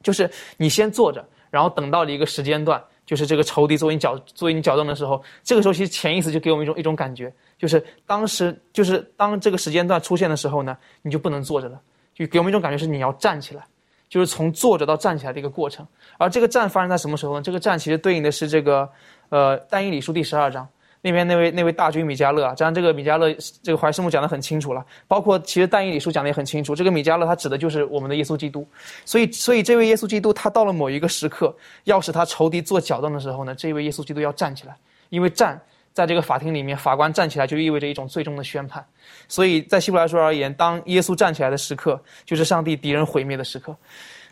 [0.00, 11.80] 就是你先坐着，然后等到了一个时间段，就是这个仇敌作为你脚作为你脚凳的时候，这个时候其实潜意识就给我们一种一种感觉，就是当时就是当这个时间段出现的时候呢，你就不能坐着了，
[12.14, 13.64] 就给我们一种感觉是你要站起来，
[14.08, 15.86] 就是从坐着到站起来的一个过程。
[16.18, 17.42] 而这个站发生在什么时候呢？
[17.42, 18.88] 这个站其实对应的是这个
[19.28, 20.66] 呃但以理书第十二章。”
[21.06, 23.30] 那边那位那位大军米迦勒啊，当然这个米迦勒
[23.62, 28.66] 这个怀师母讲的很清楚了，包括其实但以理书讲的也很清楚，这个米迦勒他指的就是我们的耶稣基督，
[29.04, 34.74] 所以所以这位耶稣基督他到了某一个时刻，要使他仇敌做脚凳的时候呢，这位耶稣基督要站起来，
[35.10, 35.60] 因为站
[35.92, 38.82] 在这个法庭里面，法官站起来就意味着一种最终的宣判，
[39.28, 43.76] 所以在希伯来说而言，当耶稣站起来的时刻，就是上帝敌人毁灭的时刻，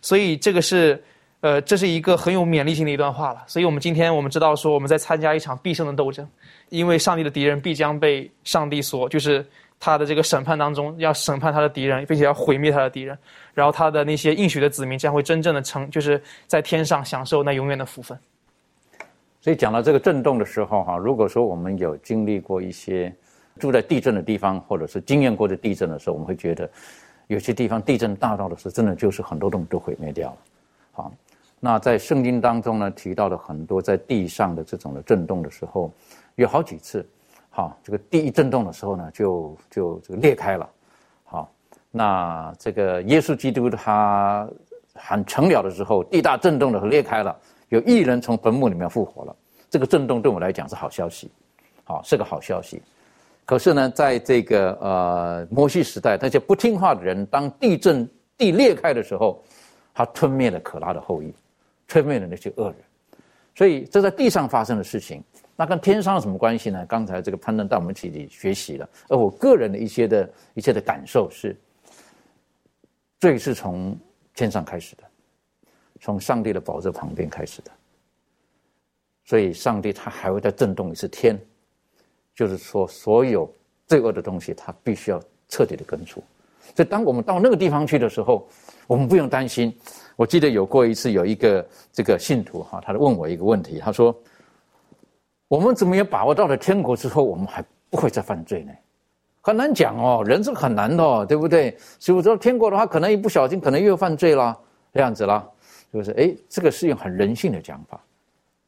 [0.01, 1.05] 所以这个是
[1.41, 6.27] 呃这是一个很有勉励性的一段话了，所以我们今天我们知道说我们在参加一场必胜的斗争。
[6.73, 9.45] 因为上帝的敌人必将被上帝所，就是
[9.79, 13.17] 他的这个审判当中要审判他的敌人，并且要毁灭他的敌人，
[13.53, 18.19] 然后他的那些应许的子民将会真正的成，就是在天上享受那永远的福分。
[19.43, 23.15] 所以讲到这个震动的时候，哈，如果说我们有经历过一些
[23.59, 26.67] 住在地震的地方，或者是经验过的地震的时候，我们会觉得
[27.27, 30.37] 有些地方地震大到的时候，真的就是很多东西都毁灭掉了。
[30.93, 31.13] 好，
[31.61, 35.93] 那在圣经当中呢，提到了很多在地上的这种的震动的时候。
[36.37, 37.07] 有好几次，
[37.51, 40.69] 好，这个地一震动的时候呢，就就这个裂开了，
[41.25, 41.53] 好，
[41.91, 44.49] 那这个耶稣基督他
[44.95, 47.37] 喊成了的时候，地大震动的时候裂开了，
[47.69, 49.37] 有一人从坟墓里面复活了，
[49.69, 51.31] 这个震动对我来讲是好消息，
[51.85, 52.81] 好是个好消息。
[53.45, 59.43] 可是呢，在这个呃摩西时代，那些不听话的人，当地震地裂开的时候，
[59.93, 61.35] 他吞灭了可拉的后裔，
[61.89, 62.77] 吞灭了那些恶人，
[63.55, 65.23] 所以这在地上发生的事情。
[65.55, 66.85] 那跟天上有什么关系呢？
[66.87, 71.55] 刚才这个攀登带我们一起学习了，而我个人的一些的一切的感受是，
[73.21, 73.97] 罪是从
[74.35, 75.05] 天上开始的，
[76.01, 77.71] 从上帝的宝座旁边开始的，
[79.25, 81.39] 所以上帝他还会再震动一次天，
[82.35, 83.49] 就是说所有
[83.87, 86.25] 罪恶的东西，他必须要彻底的根除。
[86.75, 88.49] 所以当我们到那个地方去的时候，
[88.87, 89.73] 我们不用担心。
[90.17, 94.19] 我记得有过一次，有一个这个信徒哈，他问我一个问题，他说。
[95.53, 98.73] 我们怎么也把握到了天国之后，我们还不会再犯罪呢？
[99.43, 101.77] 很难讲哦，人是很难的，哦对不对？
[101.99, 104.59] 所以我说天国的话，可能一不小心，可能又犯罪了，
[104.95, 105.47] 这样子啦，
[105.91, 106.11] 是不是？
[106.13, 108.01] 哎，这个是用很人性的讲法。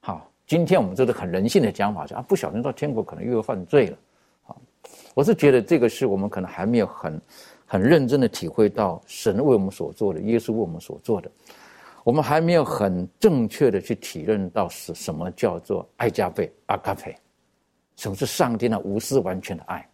[0.01, 3.97] 好，今天我们这个很人性的讲法，就啊，不小心到天国，可能又要犯罪了。
[4.43, 4.61] 好，
[5.15, 7.19] 我是觉得这个是我们可能还没有很
[7.65, 11.31] 很认真的体会到神为我们所做的，耶稣为我们所做的。
[12.05, 17.17] 我们还没有很正确的去体认到是什么叫做爱加倍阿卡佩，
[17.97, 19.89] 什么是上帝那无私完全的爱。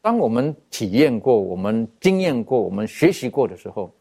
[0.00, 3.92] 当我们体验过、我们经验过、我们学习过的时候，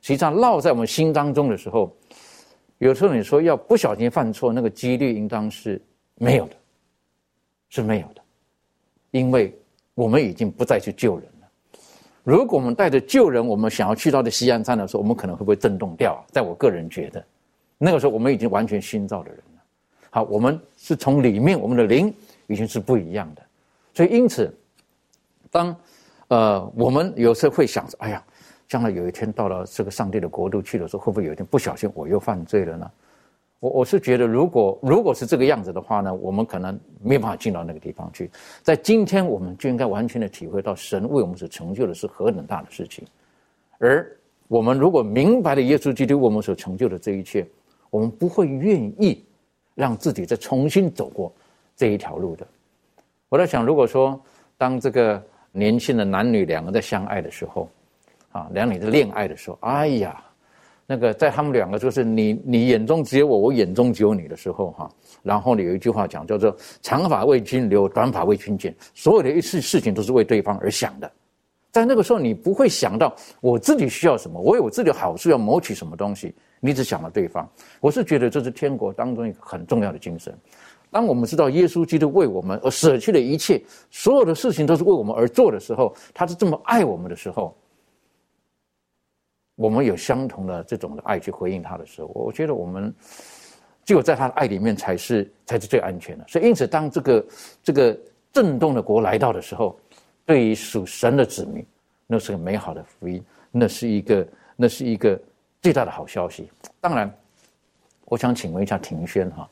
[0.00, 1.94] 实际上烙在我们心当中的时候，
[2.78, 5.80] 有时候你说要不小心犯错，那个几率应当是
[6.14, 6.56] 没有的，
[7.68, 8.22] 是没有的，
[9.10, 9.54] 因为
[9.94, 11.28] 我们已经不再去救人。
[12.26, 16.20] 如果我们带着旧人，我们想要去到的西安站的时候，我们可能会不会震动掉？
[16.32, 17.24] 在我个人觉得，
[17.78, 19.62] 那个时候我们已经完全新造的人了。
[20.10, 22.12] 好，我们是从里面，我们的灵
[22.48, 23.42] 已经是不一样的。
[23.94, 24.52] 所以，因此，
[25.52, 25.76] 当
[26.26, 28.20] 呃我们有时候会想着，哎呀，
[28.66, 32.90] 将来有一天到了这个上帝的国度去的时候，会不会有一天不小心我又犯罪了呢？
[33.60, 38.30] 我我是觉得，如果如果是这个样子的话呢，我们可能没办法进到那个地方去。
[38.62, 43.02] 在今天，我们就应该完全的体会到神为我们所成就的是何等大的事情。
[43.78, 44.06] 而
[44.48, 47.46] 我们如果明白了耶稣基督为我们所成就的这一切，
[47.88, 49.24] 我们不会愿意
[49.74, 51.32] 让自己再重新走过
[51.74, 52.46] 这一条路的。
[53.30, 54.20] 我在想，如果说
[54.58, 57.70] 当这个年轻的男女两个在相爱的时候，
[58.32, 60.22] 啊，两女在恋爱的时候，哎呀。
[60.86, 64.88] 那个在他们两个就是你你眼中只有我，我眼中只有你的时候哈，
[65.22, 71.10] 然后呢有一句话讲叫做长发为君留，短发为君剪，所有的一事事情都是为对方而想的，
[71.72, 77.48] 在那个时候你不会想到我自己需要什么，我有我自己的好处要谋取什么东西，你只想到对方。
[77.80, 80.32] 我是觉得这是天国当中一个很重要的精神。
[80.88, 87.54] 当我们知道耶稣基督为我们而舍弃了一切，所有的事情都是为我们而做的时候，他是这么爱我们的时候，
[89.56, 92.94] 我们有相同的这种的爱去回应他的时候，我觉得我们
[93.84, 96.24] 只有在他的爱里面才是才是最安全的。
[96.28, 97.26] 所以，因此，当这个
[97.64, 97.98] 这个
[98.32, 99.76] 震动的国来到的时候，
[100.24, 101.66] 对于属神的子民，
[102.06, 105.20] 那是个美好的福音，那是一个那是一个
[105.60, 106.48] 最大的好消息。
[106.80, 107.12] 当然。
[108.08, 109.50] 我想请问一下庭轩哈，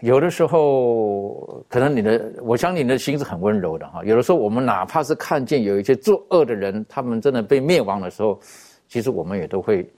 [0.00, 4.04] 有的时候可能你的，我相信你的心是很温柔的哈。
[4.04, 8.38] 有的时候我们哪怕是看见有一些作恶的人，他们真的被灭亡的时候，
[8.88, 9.90] 其实我们也都会，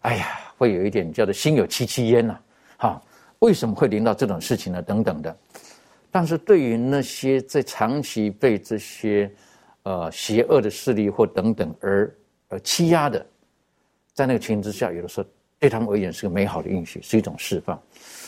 [0.00, 0.26] 哎呀，
[0.56, 2.38] 会有一点叫做心有戚戚焉呐，
[2.78, 3.02] 哈，
[3.40, 4.80] 为什么会临到这种事情呢？
[4.80, 5.36] 等等的。
[6.10, 9.30] 但是对于那些在长期被这些
[9.82, 12.14] 呃邪恶的势力或等等而
[12.48, 13.26] 而欺压的，
[14.14, 15.26] 在那个情形之下，有的时候。
[15.58, 17.80] 对他们而言是个美好的运气，是一种释放。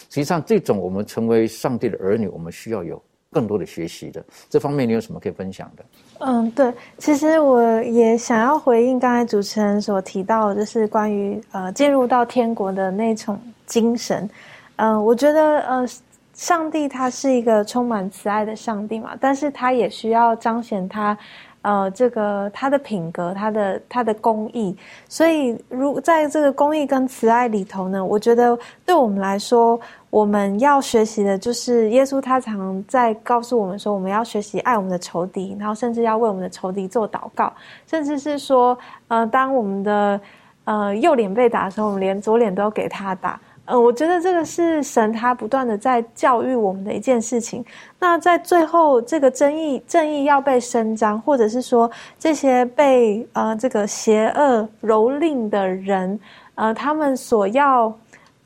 [0.09, 3.01] 实际上，这种我们成为上帝的儿女，我们需要有
[3.31, 4.25] 更多的学习的。
[4.49, 5.85] 这方面，你有什么可以分享的？
[6.21, 14.29] 嗯，对，其实我也想要回应刚才主持人所提到，就是关于呃进入到天国的那种精神。
[14.77, 15.87] 嗯，我觉得呃，
[16.35, 21.17] 上帝他是一个充满慈爱的上帝嘛，但是他也需要彰显他。
[21.63, 24.75] 呃，这个他的品格，他的他的公义，
[25.09, 28.57] 所以如在这个公义跟慈爱里头呢，我觉得
[28.87, 29.79] 对我们来说，
[30.11, 37.53] 我们要学习的就是耶稣他常在告诉我们说，我们要学习爱我们的仇敌，然后甚至要为我们的仇敌做祷告，
[37.87, 38.77] 甚至是说，
[39.09, 40.21] 呃，当我们的
[40.65, 43.39] 呃右脸被打的时候，我们连左脸都要给他打。
[43.67, 47.63] 呃，我觉得这个是神他不断的在教育我们的一件事情。
[47.99, 56.19] 那在最后，这个正义正义要被伸张，或者是说这些被呃这个邪恶蹂躏的人，
[56.55, 57.95] 呃，他们所要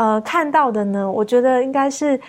[0.02, 2.20] 呃看到的呢，我觉得应该是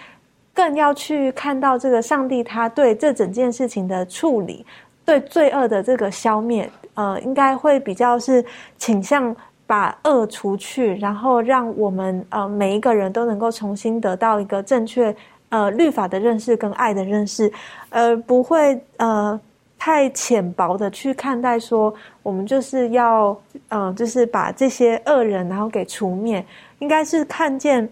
[0.54, 4.66] 更要去看到这个上帝他对这整件事情的处理，
[5.04, 8.46] 对罪恶的这个消灭，呃，应该会比较是
[8.78, 9.36] 倾向。
[9.66, 15.16] 把恶除去，然后让我们呃每一个人都能够重新得到一个正确
[15.50, 17.52] 呃律法的认识跟爱的认识，
[17.90, 19.40] 呃不会呃
[19.84, 26.46] 太浅薄的去看待说我们就是要呃就是把这些恶人然后给除灭，
[26.80, 27.90] 应该是看见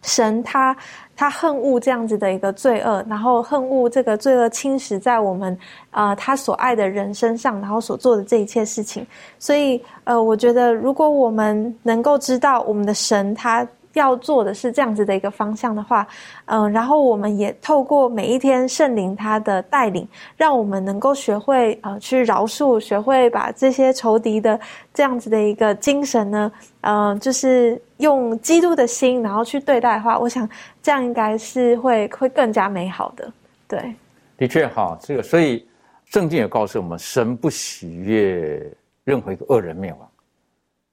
[0.00, 0.76] 神他。
[1.16, 5.58] 他恨恶这样子的一个罪恶，然后恨恶这个罪恶侵蚀在我们
[5.90, 9.04] 啊他所爱的人身上，然后所做的这一切事情。
[9.36, 13.66] 所以呃，我觉得如果我们能够知道我们的神他。
[13.94, 16.06] 要做的是这样子的一个方向的话，
[16.46, 24.58] 嗯，然后我们也透过每一天圣灵他的带领，让我们能够学会呃去饶恕，学会把这些仇敌的
[24.92, 30.48] 这样子的一个精神呢，嗯，就是用基督的心，然后去对待的话，我想
[30.82, 33.32] 这样应该是会会更加美好的。
[33.66, 33.94] 对，
[34.36, 35.66] 的确哈，这个所以
[36.04, 38.60] 圣经也告诉我们，神不喜悦
[39.04, 40.08] 任何一个恶人灭亡，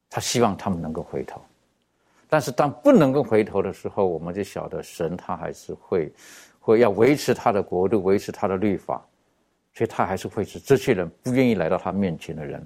[0.09, 1.41] 他希望他们能够回头。
[2.31, 6.09] 但是当不能够回头的时候，我们就晓得神他还是会，
[6.61, 9.05] 会要维持他的国度，维持他的律法，
[9.73, 12.65] 所以他还是会使这些人不愿意来到他面前的人，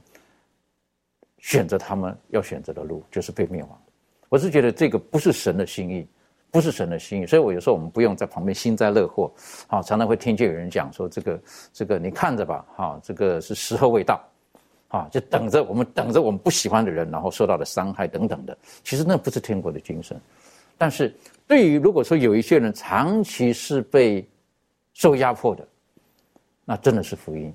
[1.40, 3.82] 选择他们要选择的路，就是被灭亡。
[4.30, 6.08] 我是觉得这个不是神的心意，
[6.52, 9.34] 不是神的心意，所以我有时候我们不用在旁边幸灾乐祸，
[9.66, 11.42] 啊，常常会听见有人讲说这个
[11.74, 14.24] 这个你看着吧，哈，这个是时候未到。
[14.96, 20.20] 啊，就等着我们等着我们不喜欢的人，然后受到的伤害等等的，其实那不是天国的精神。
[20.78, 21.14] 但是
[21.48, 24.26] 对于如果说有一些人长期是被
[24.94, 25.68] 受压迫的，
[26.64, 27.54] 那真的是福音，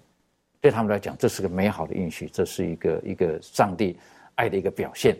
[0.61, 3.97] 对他们来讲，这是个美好的应许，这是一个一个上帝
[4.34, 5.16] 爱的一个表现。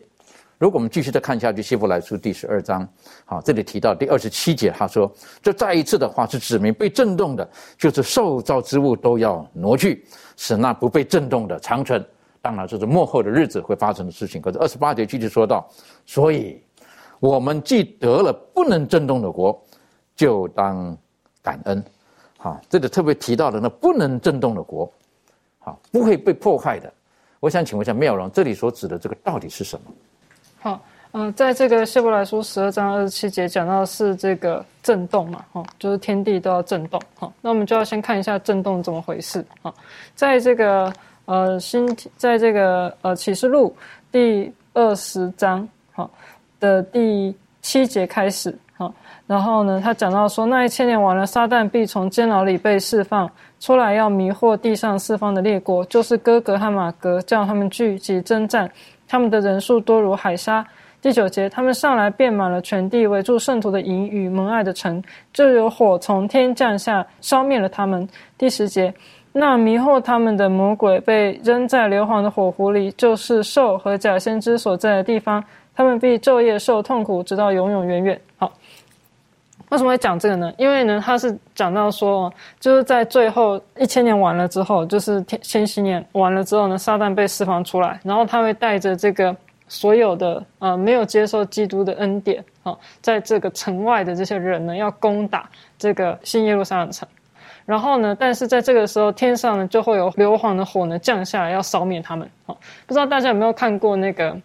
[0.61, 2.87] 如果我们继续再看下去，《希伯来书》第十二章，
[3.25, 7.49] 好，这里提到第二十七节，他说：“这再一次的话是指明被震动的，
[7.79, 10.05] 就是受造之物都要挪去，
[10.37, 12.05] 使那不被震动的长存。
[12.43, 14.39] 当然，这是幕后的日子会发生的事情。
[14.43, 15.67] 可是二十八节继续说到，
[16.05, 16.63] 所以
[17.21, 19.59] 我们既得了不能震动的国，
[20.15, 20.95] 就当
[21.43, 21.83] 感恩。
[22.37, 24.93] 好，这里特别提到的那不能震动的国，
[25.59, 26.93] 好，不会被破坏的。
[27.41, 29.91] 我想请问一下妙容，这里所指的这个到底是什么？”
[30.63, 30.79] 好，
[31.13, 39.73] 嗯，在这个希伯来书十二章二十七节讲到是这个震动嘛，哈，就是天地都要震动，哈，那我们就要先看一下震动怎么回事，哈，
[40.15, 40.93] 在这个
[41.25, 41.89] 呃新，
[42.19, 43.75] 在这个呃启示录
[44.13, 46.09] 第二十章，哈
[46.61, 48.93] 的第七节开始，哈，
[49.27, 53.31] 然后呢，他讲到说，那一千年完了，撒旦必从监牢里被释放
[53.61, 58.71] 出来，要迷惑地上四方的列国，就是哥格和马格，叫他们聚集征战。
[59.11, 60.65] 他们的人数多如海沙，
[61.03, 65.03] 第九节，他们上来遍满了全地，围住圣徒的营与蒙爱的城，
[65.33, 68.09] 就有火从天降下，烧灭了他们。
[68.39, 68.95] 第十节，
[69.33, 75.43] 那迷惑他们的魔鬼被扔在硫磺的火湖里，就是兽和假先知所在的地方，
[75.75, 78.21] 他们必昼夜受痛苦，直到永永远远。
[78.39, 78.53] 好。
[79.71, 80.53] 为什么会讲这个呢？
[80.59, 89.35] 因为呢，他是讲到说，就是在最后一千年完了之后，就是天千禧年完了之后呢，撒旦被释放出来，然后他会带着这个
[89.69, 95.49] 所有的呃没有接受基督的恩典啊，在这个城外的这些人呢，要攻打
[95.79, 97.09] 这个新耶路撒冷城，
[97.65, 102.29] 然后呢，但是在这个时候，天上呢就会有硫磺的火呢降下来，要烧灭他们。
[102.45, 102.59] 好，
[102.89, 104.37] 不知道大家有没有看过那个，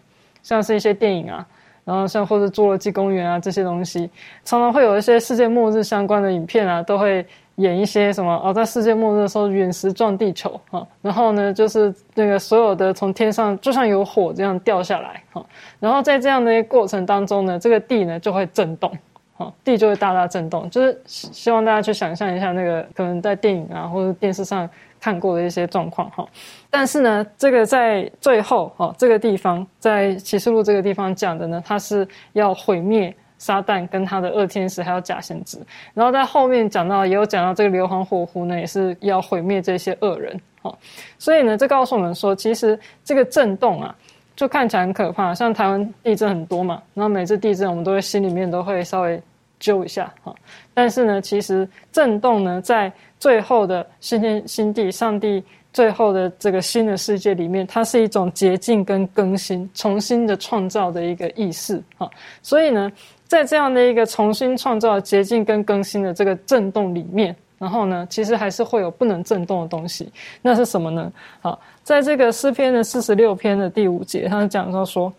[0.44, 1.44] 像是一些电影啊。
[1.86, 4.10] 然后像或者侏罗纪公园啊这些东西，
[4.44, 7.26] 常常会有一些世界末日相关的影片啊，都会
[7.58, 15.46] 演一些什么哦，在世界末日的时候陨石撞地球哈，然后呢就是那个所有的从天上就像有火这样掉下来哈，
[15.80, 18.92] 然后在这样的一个过程当中呢，这个地呢就会震动，
[19.38, 24.68] 哈，地就会大大震动，就是希望大家去想象一下那个可能在电影啊或者电视上。
[25.06, 26.28] 看过的一些状况哈，
[26.68, 35.60] 但是呢，这个在最后哈这个地方，在启示录这个地方讲的呢，它是要毁灭撒旦跟他的恶天使还有假先知，
[35.94, 40.76] 然后在后面讲到也有讲到这个硫磺火湖呢，也是要毁灭这些恶人哈，
[41.20, 43.96] 所以呢，这告诉我们说，其实这个震动啊，
[44.36, 49.22] 就看起来很可怕，像台湾地震很多嘛，然后每次地震我们都会心里面都会稍微
[49.60, 50.34] 揪一下哈，
[50.74, 52.92] 但是呢，其实震动呢在。
[53.26, 62.08] 最后的新天新地，上帝最后的这个新的世界里面，它是一种洁净跟更新、重新的创造的一个意识啊。
[62.44, 62.92] 所以呢，
[63.28, 70.08] 在这样的一个重新创造、洁净跟更新的这个震动里面，然后呢，其实还是会有不能震动的东西。
[70.44, 71.12] 那是什么呢？
[71.42, 75.12] 好，在这个诗篇的四十六篇的第五节，他讲到说。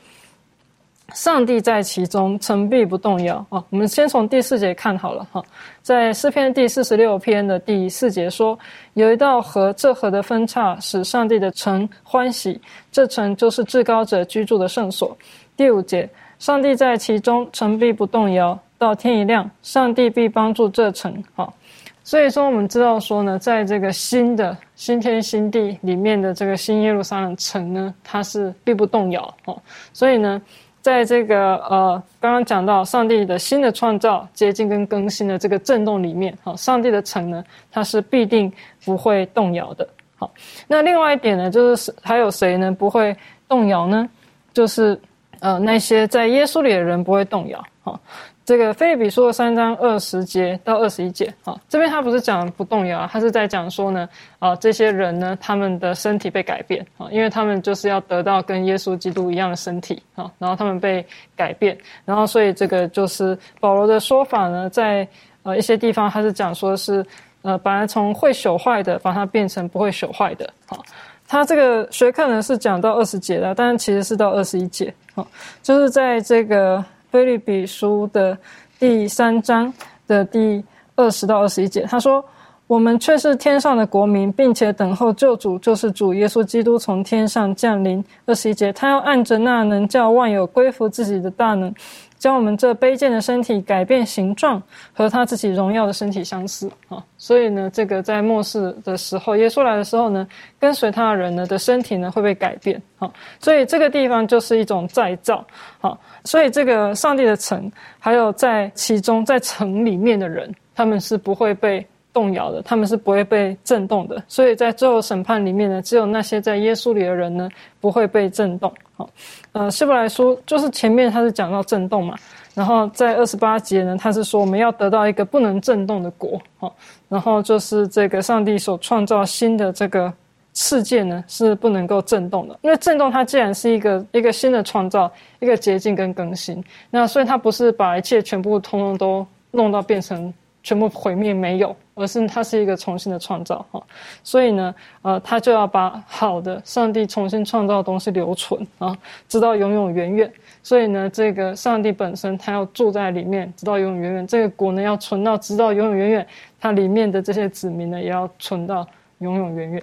[1.14, 3.44] 上帝在其中，城必不动摇。
[3.50, 5.40] 哦，我们先从第四节看好了哈。
[5.80, 8.58] 在诗篇第四十六篇的第四节说，
[8.94, 15.16] 有一道河，这河的分叉使上帝的城欢喜，这城就是至高者居住的圣所。
[15.56, 16.08] 第五节，
[16.40, 21.22] 上帝在其中，城必不动摇，到天一亮，上帝必帮助这城。
[21.36, 21.54] 好，
[22.02, 29.22] 所以说我们知道说呢，在这个新的新天新地里面的这个新耶路撒冷城呢，它是必不动摇。
[29.44, 29.56] 哦，
[29.92, 30.42] 所以呢。
[30.86, 38.52] 在这个呃，刚刚讲到上帝的新的创造、接近跟更新的这个震动里面，好，上帝的城呢，它是必定
[38.84, 39.88] 不会动摇的。
[40.14, 40.30] 好，
[40.68, 43.16] 那另外一点呢，就是还有谁呢不会
[43.48, 44.08] 动摇呢？
[44.52, 44.96] 就是
[45.40, 47.60] 呃，那些在耶稣里的人不会动摇。
[47.82, 47.98] 好。
[48.46, 65.06] 这个菲利比书的三章二十节到二十一节，啊，这边他不是讲不动摇，他是在讲说呢，啊，这些人呢，他们的身体被改变，啊，因为他们就是要得到跟耶稣基督一样的身体，啊，然后他们被改变，然后所以这个就是保罗的说法呢，在
[65.42, 67.04] 呃一些地方他是讲说是，
[67.42, 70.78] 呃，本来从会朽坏的，把它变成不会朽坏的，啊，
[71.26, 75.26] 他这个学课呢是讲到二十节的，但其实是到二十一节，啊，
[75.64, 76.84] 就是在这个。
[77.16, 78.36] 菲律比书的
[78.78, 79.72] 第三章
[80.06, 80.62] 的第
[80.96, 82.22] 二十到二十一节，他说
[82.68, 91.74] ：“我们却是天上的国民，并且等候救主，就是主耶稣基督从天上降临。”二十一节，他要按着那能叫万有归服自己的大能。
[92.18, 94.60] 将我们这卑贱的身体改变形状，
[94.94, 97.04] 和他自己荣耀的身体相似啊！
[97.18, 100.26] 所以呢，这个在末世的时候，耶稣来的时候呢，
[100.58, 103.12] 跟随他的人呢的身体呢会被改变啊！
[103.38, 105.44] 所以这个地方就是一种再造
[105.82, 105.96] 啊！
[106.26, 111.86] 所以这个上帝的城，还有在其中在城里面的人，他们是不会被。
[112.16, 117.46] 动摇的，他们是不会被震动的，所以在最后审判里面呢，只有那些在耶稣里的人呢，
[117.78, 118.72] 不会被震动。
[118.96, 119.10] 好，
[119.52, 122.16] 呃，希伯来书就是前面他是讲到震动嘛，
[122.54, 126.40] 然后在二十八节呢，他是说我们要得到一个不能震动的国。
[126.56, 126.74] 好，
[127.10, 130.10] 然后就是这个上帝所创造新的这个
[130.56, 140.32] 世界呢，是不能够震动的，因为震动它既然是一个一个新的创造，一个捷径跟更新，那所以它不是把一切全部通通都弄到变成
[140.62, 141.76] 全部毁灭没有。
[141.98, 143.82] 而是它是一个重新的创造哈，
[144.22, 148.94] 所以呢，呃，他就要把好的上帝重新创造的东西留存啊，
[149.28, 150.30] 直到永永远远。
[150.62, 154.26] 所以呢，这个上帝本身他要住在里面，直到永永远远。
[154.26, 156.26] 这个国呢要存到直到永永远远，
[156.60, 158.86] 它里面的这些子民呢也要存到
[159.20, 159.82] 永永远远。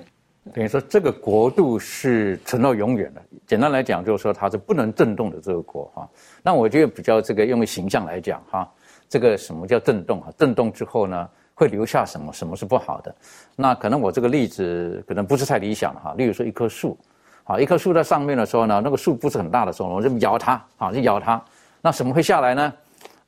[0.52, 3.22] 等于说这个国度是存到永远的。
[3.48, 6.10] 简单来讲，就是说它是不能震动的这个国哈。
[6.42, 8.70] 那我觉得比较这个用形象来讲哈，
[9.08, 10.34] 这个什么叫震动啊？
[10.38, 11.30] 震动之后呢？
[11.56, 12.34] 会留下什么？
[12.34, 13.16] 什么是不好的？
[13.56, 16.16] 那可能我这个例子可能不是太理想哈。
[16.18, 16.98] 例如说一棵树，
[17.44, 21.40] 好，一棵树在上面的时候呢，那个树不是很大的时候，我就摇它，好，就摇它。
[21.80, 22.74] 那什么会下来呢？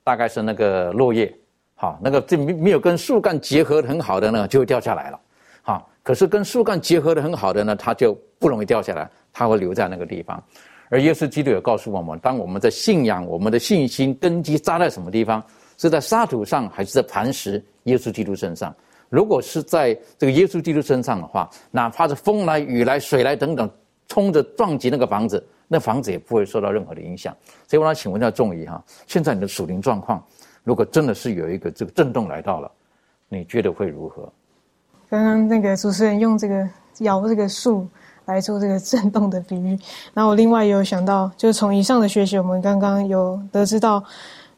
[0.03, 1.32] 大概是那个落叶，
[1.76, 5.20] 好，那个这没没有跟树干结合很好的呢，就会掉下来了。
[6.06, 10.41] 可是跟树干结合的很好的呢，它就不容易掉下来，它会留在那个地方。
[10.89, 15.43] 而耶稣基督也告诉我们，当我们的信仰、我们的信心根基扎在什么地方，
[15.80, 17.60] 是在沙土上还是在磐石？
[17.86, 18.72] 耶稣基督身上。
[19.10, 23.68] 如果是在这个耶稣基督身上的话，哪怕是风来、雨来、水来等等，
[24.08, 27.36] 冲着撞击那个房子，那房子也不会受到任何的影响。
[27.68, 30.24] 所以我想请问一下仲仪哈，现在你的属灵状况，
[30.64, 32.72] 如果真的是有一个这个震动来到了，
[33.28, 34.32] 你觉得会如何？
[35.10, 36.68] 刚刚那个主持人用这个
[36.99, 37.88] 摇这个树
[38.26, 39.78] 来做这个震动的比喻，
[40.14, 44.03] 然后我另外也有想到，就是从以上的学习，我们刚刚有得知到，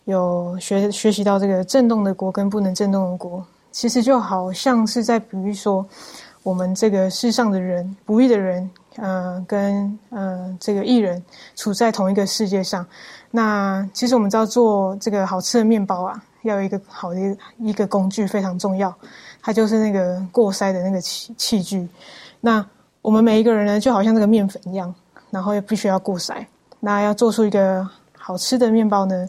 [0.06, 3.46] 有学学习到这个震动的国跟不能震动的国。
[3.72, 5.86] 其实就好像是在比喻说，
[6.42, 11.22] 我们这个世上的人，不义的人，呃，跟呃这个艺人
[11.56, 12.84] 处在同一个世界上。
[13.30, 17.20] 那其实我们知道做这个好吃的面包啊，要有一个好的
[17.60, 18.92] 一个工具非常重要，
[19.48, 21.88] 它就是那个过筛的那个器器具。
[22.42, 22.64] 那
[23.02, 24.94] 我们每一个人呢，就好像这个面粉一样，
[25.30, 26.46] 然后又必须要过筛。
[26.82, 29.26] 那要做出一个好吃的面包呢，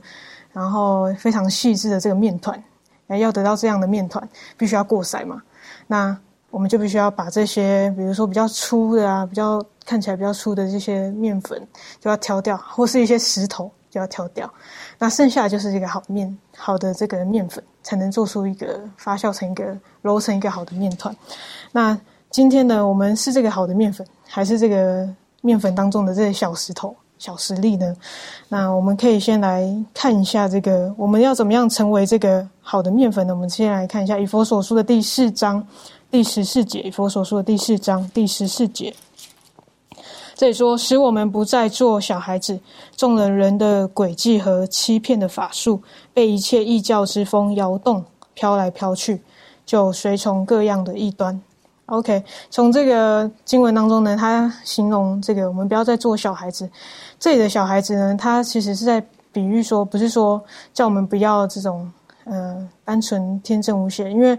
[0.52, 2.60] 然后非常细致的这个面团。
[3.06, 5.40] 要得到这样的面团，必须要过筛嘛？
[5.86, 6.18] 那
[6.50, 11.64] 我们就必须要把这些，比如说比较粗的啊，比较看起来比较粗的这些面粉，
[12.00, 14.52] 就要挑掉，或是一些石头就要挑掉。
[14.98, 21.14] 那剩下就是这个好面，好的这个面粉，才能做出一个发酵成一个揉成一个好的面团。
[21.72, 21.98] 那
[22.30, 25.08] 今天呢，我们是这个好的面粉，还是这个
[25.40, 26.94] 面粉当中的这些小石头？
[27.18, 27.96] 小石粒呢？
[28.48, 33.34] 那我们可以先来看一下这个，我们要怎么样成为这个好的面粉呢？
[33.34, 35.66] 我们先来看一下《以佛所书》的第四章
[36.12, 38.94] 第十四节，《以佛所书》的第四章第十四节，
[40.38, 42.60] 这里说：“使我们不再做小孩子，
[42.96, 45.82] 中了人的诡计和欺骗的法术，
[46.14, 49.20] 被一切异教之风摇动，飘来飘去，
[49.66, 51.42] 就随从各样的异端。”
[51.86, 56.70] OK，从这个经文当中呢，他形容这个我们不要再做小孩子。
[57.18, 60.40] 这里的小孩子呢，他其实是在比喻说，不是说
[60.72, 61.90] 叫我们不要这种
[62.22, 64.38] 呃单纯天真无邪，因为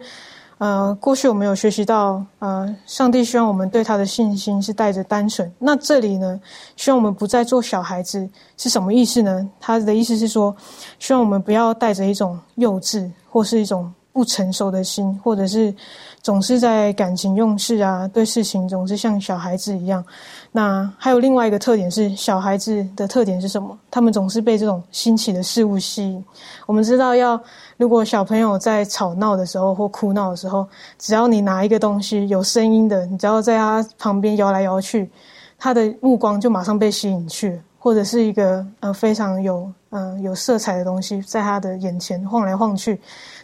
[0.60, 5.52] 呃过去我们有学习到呃上帝希望我们对他的信心是带着单纯。
[5.58, 6.40] 那这里呢，
[6.76, 9.50] 希望我们不再做小孩子是什么意思呢？
[9.60, 10.56] 他的意思是说，
[11.00, 15.74] 希望我们不要带着一种幼稚或是一种不成熟的心，或者是。
[16.22, 20.04] 总是在感情用事啊，对事情总是像小孩子一样。
[20.52, 23.76] 那还有另外一个特点是，小孩子的特点是什么？
[23.90, 26.24] 他们总是被这种新奇的事物吸引。
[26.66, 27.42] 我们知道，要
[27.80, 30.68] 如果小朋友在吵闹的时候或哭闹的时候，
[30.98, 35.10] 只要你拿一个东西有声音的，你只要在他旁边摇来摇去，
[35.58, 43.00] 他的目光就马上被吸引去，或者是一个呃非常有嗯有色彩的东西在他的眼前晃来晃去。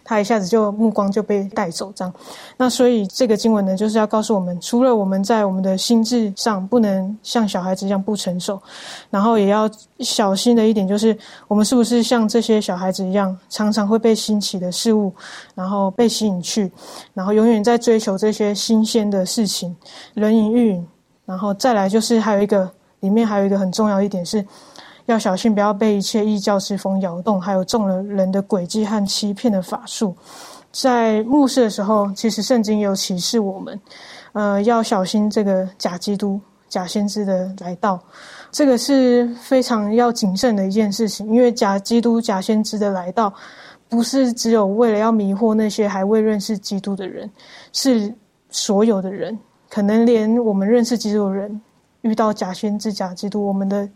[0.05, 2.13] 他一下子就目光就被带走，这样。
[2.55, 8.61] 那所以这个经文呢，就是要告诉我们，除了我们在我们的心智上不能像小孩子一样不成熟，
[9.09, 15.11] 然后也要小心的一点，就是我们是不是像这些小孩子一样，常常会被新奇的事物，
[15.55, 16.71] 然后被吸引去，
[17.13, 19.75] 然后永远在追求这些新鲜的事情，
[20.13, 20.87] 人云亦云。
[21.25, 24.45] 然后再来就是还有一个，里面还有一个很重要一点是。
[25.05, 30.15] 要小心，不要被一切异教之风摇动，还有中了人的诡计和欺骗的法术。
[30.71, 33.79] 在末世的时候，其实圣经有启示我们，
[34.33, 37.99] 呃，要小心这个假基督、假先知的来到。
[38.51, 43.31] 这个是非常要谨慎的一件事情，因为假基督、假先知的来到，
[43.87, 47.29] 不是只有为了要迷惑那些还未认识基督的人，
[47.71, 48.11] 是
[48.49, 49.37] 所有的人，
[49.69, 51.61] 可能连我们认识基督的人，
[52.01, 53.87] 遇到假先知、假基督，我们的。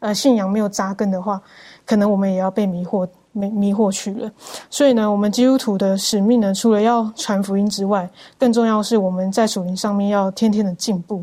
[0.00, 1.40] 呃，信仰没有扎根的话，
[1.84, 4.30] 可能我们也要被迷惑、迷迷惑去了。
[4.70, 11.22] 所以呢，我们基督徒的使命呢，除了要传福音之外，更重要是我们在属灵上面要天天的进步。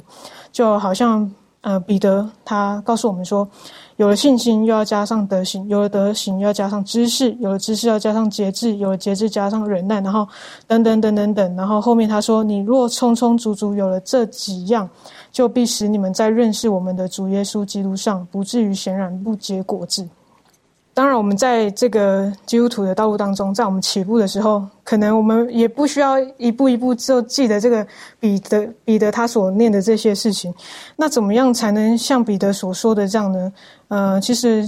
[0.52, 1.30] 就好像
[1.62, 3.48] 呃，彼得他告诉我们说，
[3.96, 10.00] 有了信心，又要加上德行；有了德行，又要加上知识；有了知识，要加上节制；有了节制，加上忍耐。
[10.02, 10.28] 然后
[10.68, 11.56] 等等等等等。
[11.56, 14.88] 然后后面他说，你若充充足足有了这几样。
[15.36, 20.08] 就必使你们在认识我们的主耶稣基督上，不至于显然不结果子。
[20.94, 27.86] 当然，我们在这个基督徒的道路当中，在我们起步的时候，可能我们也不需要一步一步就记得这个
[28.18, 30.54] 彼得彼得他所念的这些事情。
[30.96, 33.52] 那怎么样才能像彼得所说的这样呢？
[33.90, 34.66] 呃，其实。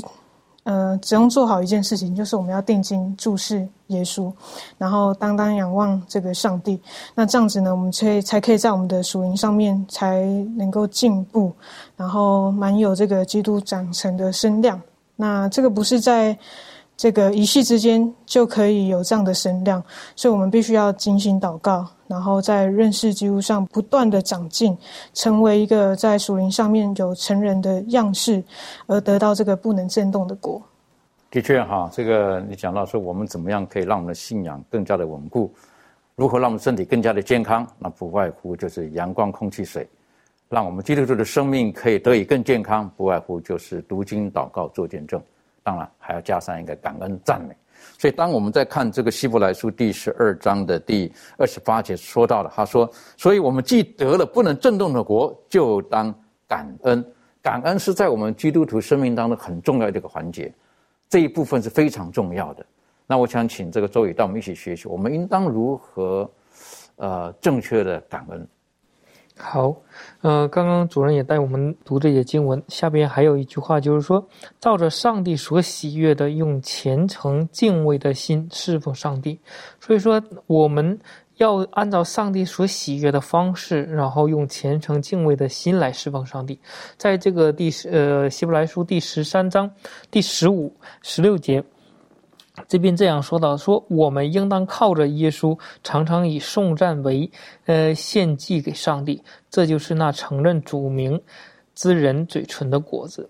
[0.67, 4.29] 呃，只用做好一件事情，就是我们要定睛注视耶稣，
[4.77, 6.77] 然后当当仰望这个上帝。
[7.15, 10.25] 那这样子呢，我们才才可以在我们的属灵上面才
[10.57, 11.53] 能够进步，
[11.95, 14.77] 然后蛮有这个基督长成的身量。
[15.15, 16.37] 那这个不是在。
[16.97, 19.81] 这个一夕之间就可以有这样的声量，
[20.15, 24.75] 所以我们必须要精心祷告，然后在认识基督上不断的长进，
[25.13, 28.43] 成为一个在属灵上面有成人的样式，
[28.87, 30.59] 而得到这个不能震动的果。
[31.29, 35.53] 的确哈，这个你讲到说我们怎么样可以让我们的信仰更加的稳固，
[36.15, 39.87] 如何让我们身体更加的健康，那不外乎就是阳光、空气、水，
[40.49, 45.21] 让我们基督徒的生命可以得以更健康，不外乎就是读经、祷告、做见证。
[45.67, 47.53] 当然还要加上一个感恩赞美，
[47.99, 52.89] 所以当我们在看这个希伯来书第十二章的第二十八节说到了，他说
[53.19, 56.15] ：“所以我们既得了不能震动的国，就当
[56.47, 57.05] 感恩。
[57.41, 60.53] 感恩是在我们基督徒生命当中很重要的一个环节，
[61.09, 62.65] 这一部分是非常重要的。
[63.05, 66.31] 那我想请这个周宇带我们一起学习，我们应当如何
[66.95, 68.47] 呃正确的感恩。”
[69.37, 69.75] 好，
[70.21, 74.27] 呃，刚刚主任也带我们读这些经文，下边还有一句话，就是说，
[74.59, 79.39] 照着上帝所喜悦的，用虔诚敬畏的心侍奉上帝。
[79.79, 80.99] 所以说，我们
[81.37, 86.59] 要按照上帝所喜悦的方式，然后用虔诚敬畏的心来侍奉上帝。
[86.97, 89.69] 在这个第十呃希伯来书第十三章
[90.09, 91.63] 第十五、十六节。
[92.67, 97.29] 这边这样说到：说我们应当靠着耶稣，常常以颂赞为，
[97.65, 99.21] 呃，献祭给上帝。
[99.49, 101.21] 这就是那承认主名
[101.75, 103.29] 之人嘴唇的果子。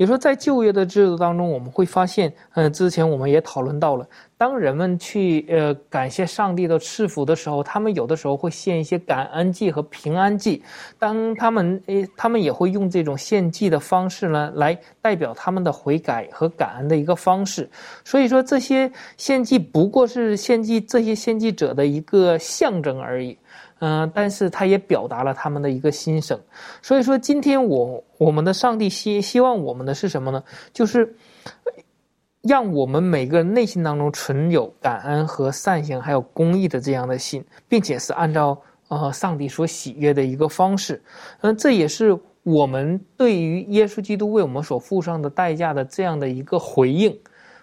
[0.00, 4.06] 也说，在就业的制度当中，我们会发现，嗯，之前我们也讨论到了，
[4.38, 10.62] 当人们去呃感谢上帝的赐福的时候，他们有的时候会献一些感恩祭和平安祭。
[10.98, 17.68] 当他们诶，他们也会用这种献祭的方式呢，来代表他们的悔改和感恩的一个方式。
[18.02, 23.36] 所以说，这些献祭不过是献祭这些献祭者的一个象征而已。
[23.80, 26.38] 嗯，但是他也表达了他们的一个心声，
[26.82, 30.42] 所以说今天我我们的上帝希希望我们的是什么呢？
[30.72, 31.16] 就是
[32.42, 41.02] 让我们每个人内心当中存有感恩和善行，还有公益的这样的心，并且是按照呃上帝所喜悦的一个方式。
[41.40, 47.18] 嗯，这也是我们对于耶稣基督为我们所付上的代价的这样的一个回应。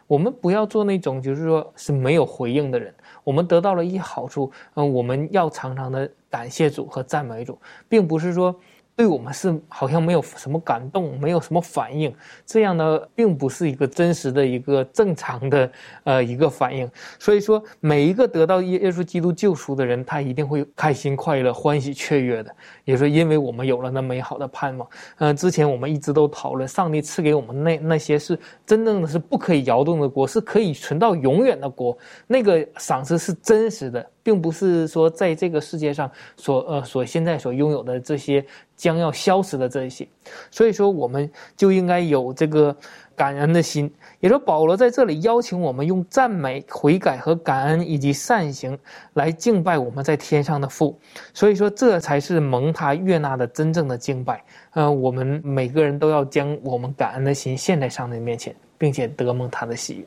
[0.08, 2.93] 我们不要做那种就是说是没有回应的人。
[3.24, 8.55] 我们得到了一些好处，嗯，我们要常常的感谢主和赞美主，并不是说。
[8.98, 12.12] 对我们是好像没有什么感动，没有什么反应，
[12.48, 15.72] 这样呢，并不是一个真实的一个正常的
[16.04, 16.89] 呃一个反应。
[17.20, 22.52] 所以说，每一个得到耶耶稣基督救赎的人，他一定会开心快乐、欢喜雀跃的。
[22.86, 24.89] 也说，因为我们有了那美好的盼望。
[25.20, 31.95] 嗯，之前我们一直都讨论，上帝赐给我们那那些是真正的是不可以摇动的国，是可以存到永远的国，
[32.26, 34.04] 那个赏赐是真实的。
[34.28, 38.45] 并不是说在这个世界上所呃所现在所拥有的这些
[38.78, 40.07] 将要消失的这一些，
[40.49, 42.73] 所以说我们就应该有这个
[43.15, 43.91] 感恩的心。
[44.19, 48.78] 也说保罗在这里邀请我们用赞美、悔改和感恩以及善行
[49.13, 50.97] 来敬拜我们在天上的父。
[51.34, 54.43] 所以说这才是蒙他悦纳的真正的敬拜。
[54.75, 60.05] 嗯，我们每个人都要将我们感恩的心献在上帝面前，并且得蒙他的喜悦。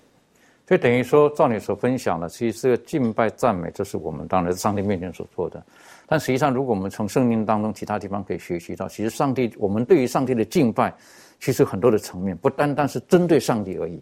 [0.68, 5.60] 所以等于说，照你所分享的，其实这个敬拜赞美，这是我们当然上帝面前所做的。
[6.10, 10.92] 但实际上，如果我们从圣经当中其他地方可以学习到，其实上帝，我们对于上帝的敬拜，
[11.38, 13.92] 其实很多的层面，不单单是针对上帝而已。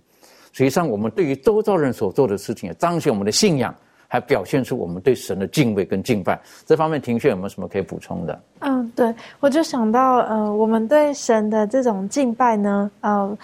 [0.54, 3.74] 实际上，我们对于周遭人所做的事情，也彰显我们的信仰，
[4.06, 6.40] 还表现出我们对神的敬畏跟敬拜。
[6.64, 8.40] 这方面，庭炫有没有什么可以补充的？
[8.60, 13.36] 嗯，对，我就想到，呃，我们对神的这种敬拜呢，呃，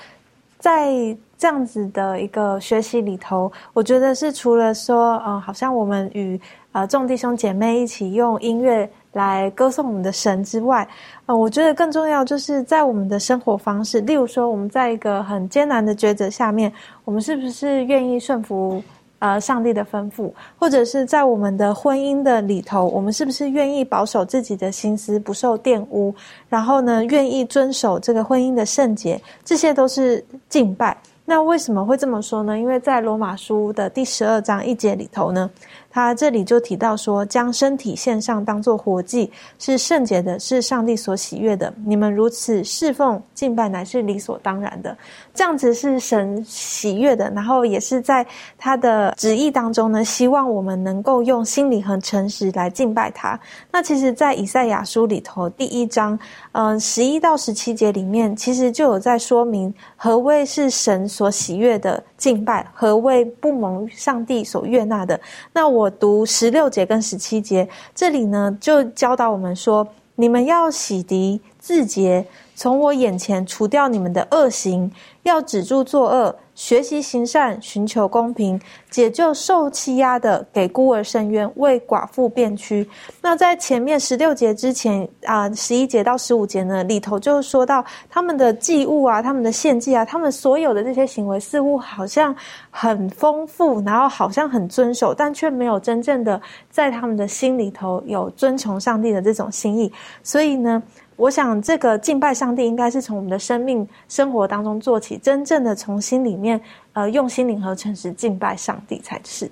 [0.64, 1.16] 在。
[1.36, 6.40] 这样子的一个学习里头，我觉得是除了说，嗯，好像我们与
[6.72, 10.88] 呃众弟兄姐妹一起用音乐来歌颂我们的神之外，
[11.26, 16.72] 呃，我觉得更重要就是在我们的生活方式，例如说我们在一个很艰难的抉择下面，
[17.04, 18.82] 我们是不是愿意顺服？
[19.24, 26.14] 呃，上帝的吩咐，或者是在我们的婚姻的里头，我们是不是愿意保守自己的心思不受玷污？
[26.46, 29.18] 然后呢，愿意遵守这个婚姻的圣洁？
[29.42, 30.94] 这些都是敬拜。
[31.24, 32.58] 那为什么会这么说呢？
[32.58, 35.50] 因为在罗马书的第十二章一节里头呢，
[35.90, 41.72] 他这里就提到说，将身体献上当做活祭，是圣洁的，是上帝所喜悦的。
[41.86, 44.94] 你们如此侍奉敬拜，乃是理所当然的。
[45.34, 48.26] 这样子是神喜悦的，然后也是在
[48.56, 53.38] 他的旨意当中呢，希望我们能够用心灵和诚实来敬拜他。
[53.70, 56.18] 那其实，在以赛亚书里头第一章，
[56.52, 65.20] 嗯，十一到十七节里面，其实就有在说明何谓是神所喜悦的敬拜，何谓不蒙上帝所悦纳的。
[65.52, 65.74] 那。
[65.74, 72.24] 我读十六节跟十七节，这里呢就教导我们说：你们要洗涤自洁，
[72.54, 74.90] 从我眼前除掉你们的恶行，
[75.22, 76.34] 要止住作恶。
[76.54, 82.88] 学习行善，寻求公平，解救受欺压的，给孤儿伸冤，为寡妇辩屈。
[83.20, 92.32] 那在前面十六节之前啊，十一节到十五节呢，里头就说到他们的祭物啊，他们的献祭啊，他们所有的这些行为，似乎好像
[92.70, 96.40] 很丰富，然后好像很遵守，但却没有真正的
[96.70, 99.92] 在他们的心里头有遵从上帝的这种心意。
[100.22, 100.80] 所以呢。
[101.16, 106.60] 我想，这个敬拜上帝应该是从我们的生命生活当中做起，真正的从心里面，
[106.92, 109.48] 呃，用心灵和诚实敬拜上帝才是。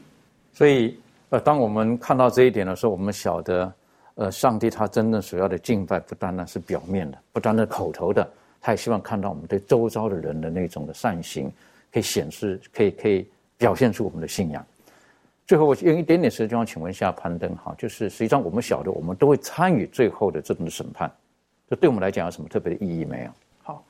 [0.53, 0.99] 所以，
[1.31, 3.73] 呃，当我们看到这一点的时候，我们晓得，
[4.17, 8.29] 呃，上帝他真正所要的敬拜，不单单是表面的，不单单口头的，
[8.61, 11.51] 他也希望看到我们对周遭的人的那种的善行，
[11.93, 13.25] 可以显示，可以可以
[13.57, 14.67] 表现出我们的信仰。
[15.47, 21.09] 最后，我用一点点时间，请问一下攀登哈，就是实际上我们晓得，我们都会参与最后的这种审判。
[21.73, 23.31] 这对我们来讲有什么特别的意义没有？
[23.63, 23.83] 好，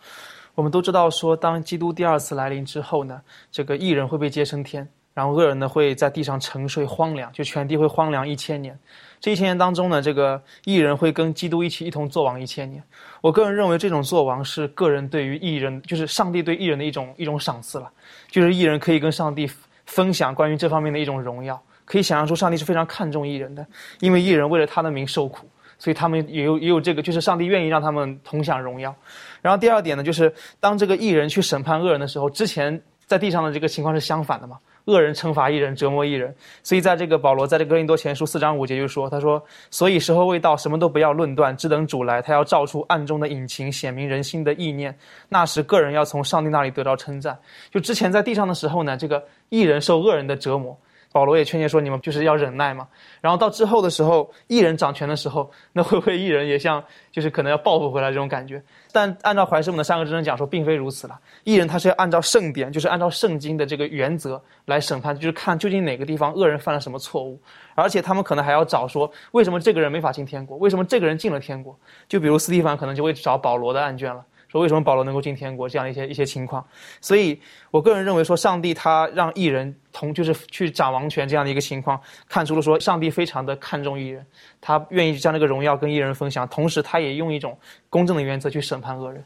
[0.55, 3.21] 我们都知道说，当基督第二次来临之后呢，
[3.51, 8.79] 这个义人会被接升天，然后恶人呢会在地上沉睡荒凉，就全地会荒凉一千年。
[9.19, 12.81] 这一千年当中呢，这个义人会跟基督一起一同作王一千年。
[13.21, 17.91] 我个人认为，这种作王是个人对于义人，就是上帝对义人的一种一种赏赐了，
[18.31, 19.51] 就是义人可以跟上帝
[19.87, 21.61] 分享关于这方面的一种荣耀。
[21.85, 23.67] 可以想象出，上帝是非常看重义人的，
[23.99, 25.49] 因为义人为了他的名受苦。
[25.83, 28.95] 所以他们也有也有这个，就是上帝愿意让他们同享荣耀。
[29.41, 36.33] 然后第二点呢，就是当这个异人去审判恶人的时候，之前在地上的这个情况是相反的嘛，恶人惩罚异人，折磨异人。
[36.63, 44.97] 所以在这个保罗在这个哥林多前书四章五节就说，他说：“所以时候未到，什么都不要论断，只等主来，他要照出暗中的隐情，显明人心的意念。
[45.29, 47.37] 那时个人要从上帝那里得到称赞。”
[47.75, 50.79] 就之前在地上的时候呢，这个异人受恶人的折磨。
[51.13, 52.89] 保罗也劝诫说：“你们就是要忍耐嘛。”
[53.21, 58.63] 然后到之后的时候，艺人掌权的时候， 那会不会艺人也像就是可能要报复回来这种感觉？
[58.91, 61.19] 但按照怀师们的三个真正讲说，并非如此了。
[61.45, 67.41] 艺人他是要按照圣典，就是按照圣经的这个原则来审判，就是看究竟哪个地方恶人犯了什么错误，
[67.75, 71.79] 而且他们可能还要找说为什么这个人没法进天国，为什么这个人进了天国？
[72.09, 74.25] 就比如斯蒂凡可能就会找保罗的案卷了。
[74.53, 76.63] 说为什么保罗能够进天国这样的一些一些情况，
[77.01, 77.41] 所以
[77.71, 81.99] 我个人认为说上帝他让艺人同就是去掌王权这样的一个情况，
[82.29, 84.25] 看出了说上帝非常的看重艺人，
[84.61, 89.25] 他愿意将这个荣耀跟艺人分享，同时他也用一种公正的原则去审判恶人。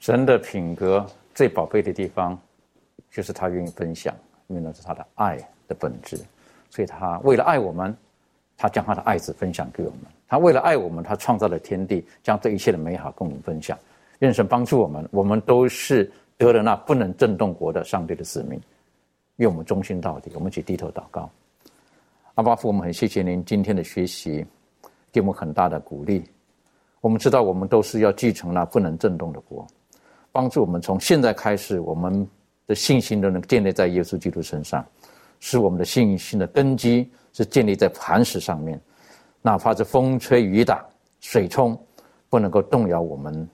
[0.00, 2.40] 神的品格最宝贝的地方，
[3.10, 4.14] 就是他愿意分享，
[4.46, 5.36] 因为那是他的爱
[5.66, 6.16] 的本质，
[6.70, 7.94] 所以他为了爱我们，
[8.56, 13.78] 他将他的爱子分享给我们，他为了爱我们，他创造了天地，将这一切的美好跟我们分享。
[14.20, 18.60] 愿神帮助我们，我们都是得了那不能震动国的上帝的使命。
[19.36, 21.30] 愿我们忠心到底，我们一起低头祷告。
[22.34, 24.44] 阿巴父，我们很谢谢您今天的学习，
[25.12, 26.24] 给我们很大的鼓励。
[27.00, 29.64] 我们知道，我们都是要继承那不能震动的国，
[30.32, 32.28] 帮助我们从现在开始，我们
[32.66, 34.84] 的信心都能建立在耶稣基督身上，
[35.38, 38.80] 使我们的信心的根基是建立在磐石上面，
[39.42, 40.84] 哪怕是风吹雨打、
[41.20, 41.80] 水冲，
[42.28, 43.48] 不能够动摇我们。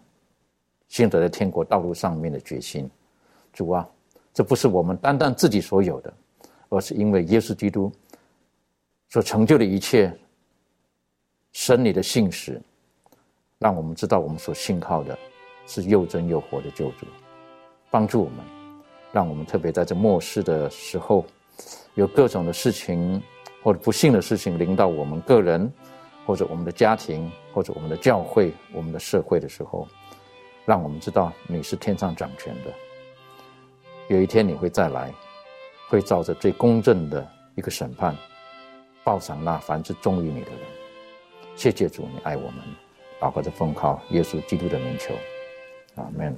[0.95, 2.89] 行走在天国道路上面的决心，
[3.53, 3.85] 主啊，
[4.33, 6.15] 这不是我们单单自己所有的，
[6.69, 7.91] 而是因为耶稣基督
[9.09, 10.17] 所成就的一切，
[11.51, 12.63] 生你的信使，
[13.59, 15.19] 让我们知道我们所信靠的
[15.67, 17.09] 是又真又活的救主，
[17.91, 18.37] 帮助我们，
[19.11, 21.25] 让我们特别在这末世的时候，
[21.97, 23.21] 有各种的事情
[23.65, 25.69] 或者不幸的事情临到我们个人，
[26.25, 29.89] 或者我们的家庭，或者我们的教会、我们的社会的时候。
[30.65, 32.73] 让我们知道你是天上掌权的，
[34.09, 35.13] 有一天你会再来，
[35.89, 38.17] 会照着最公正的一个审判，
[39.03, 40.61] 报赏那凡是忠于你的人。
[41.55, 42.57] 谢谢主，你爱我们，
[43.21, 45.15] 祷告着奉靠耶稣基督的名求，
[45.97, 46.35] 阿门。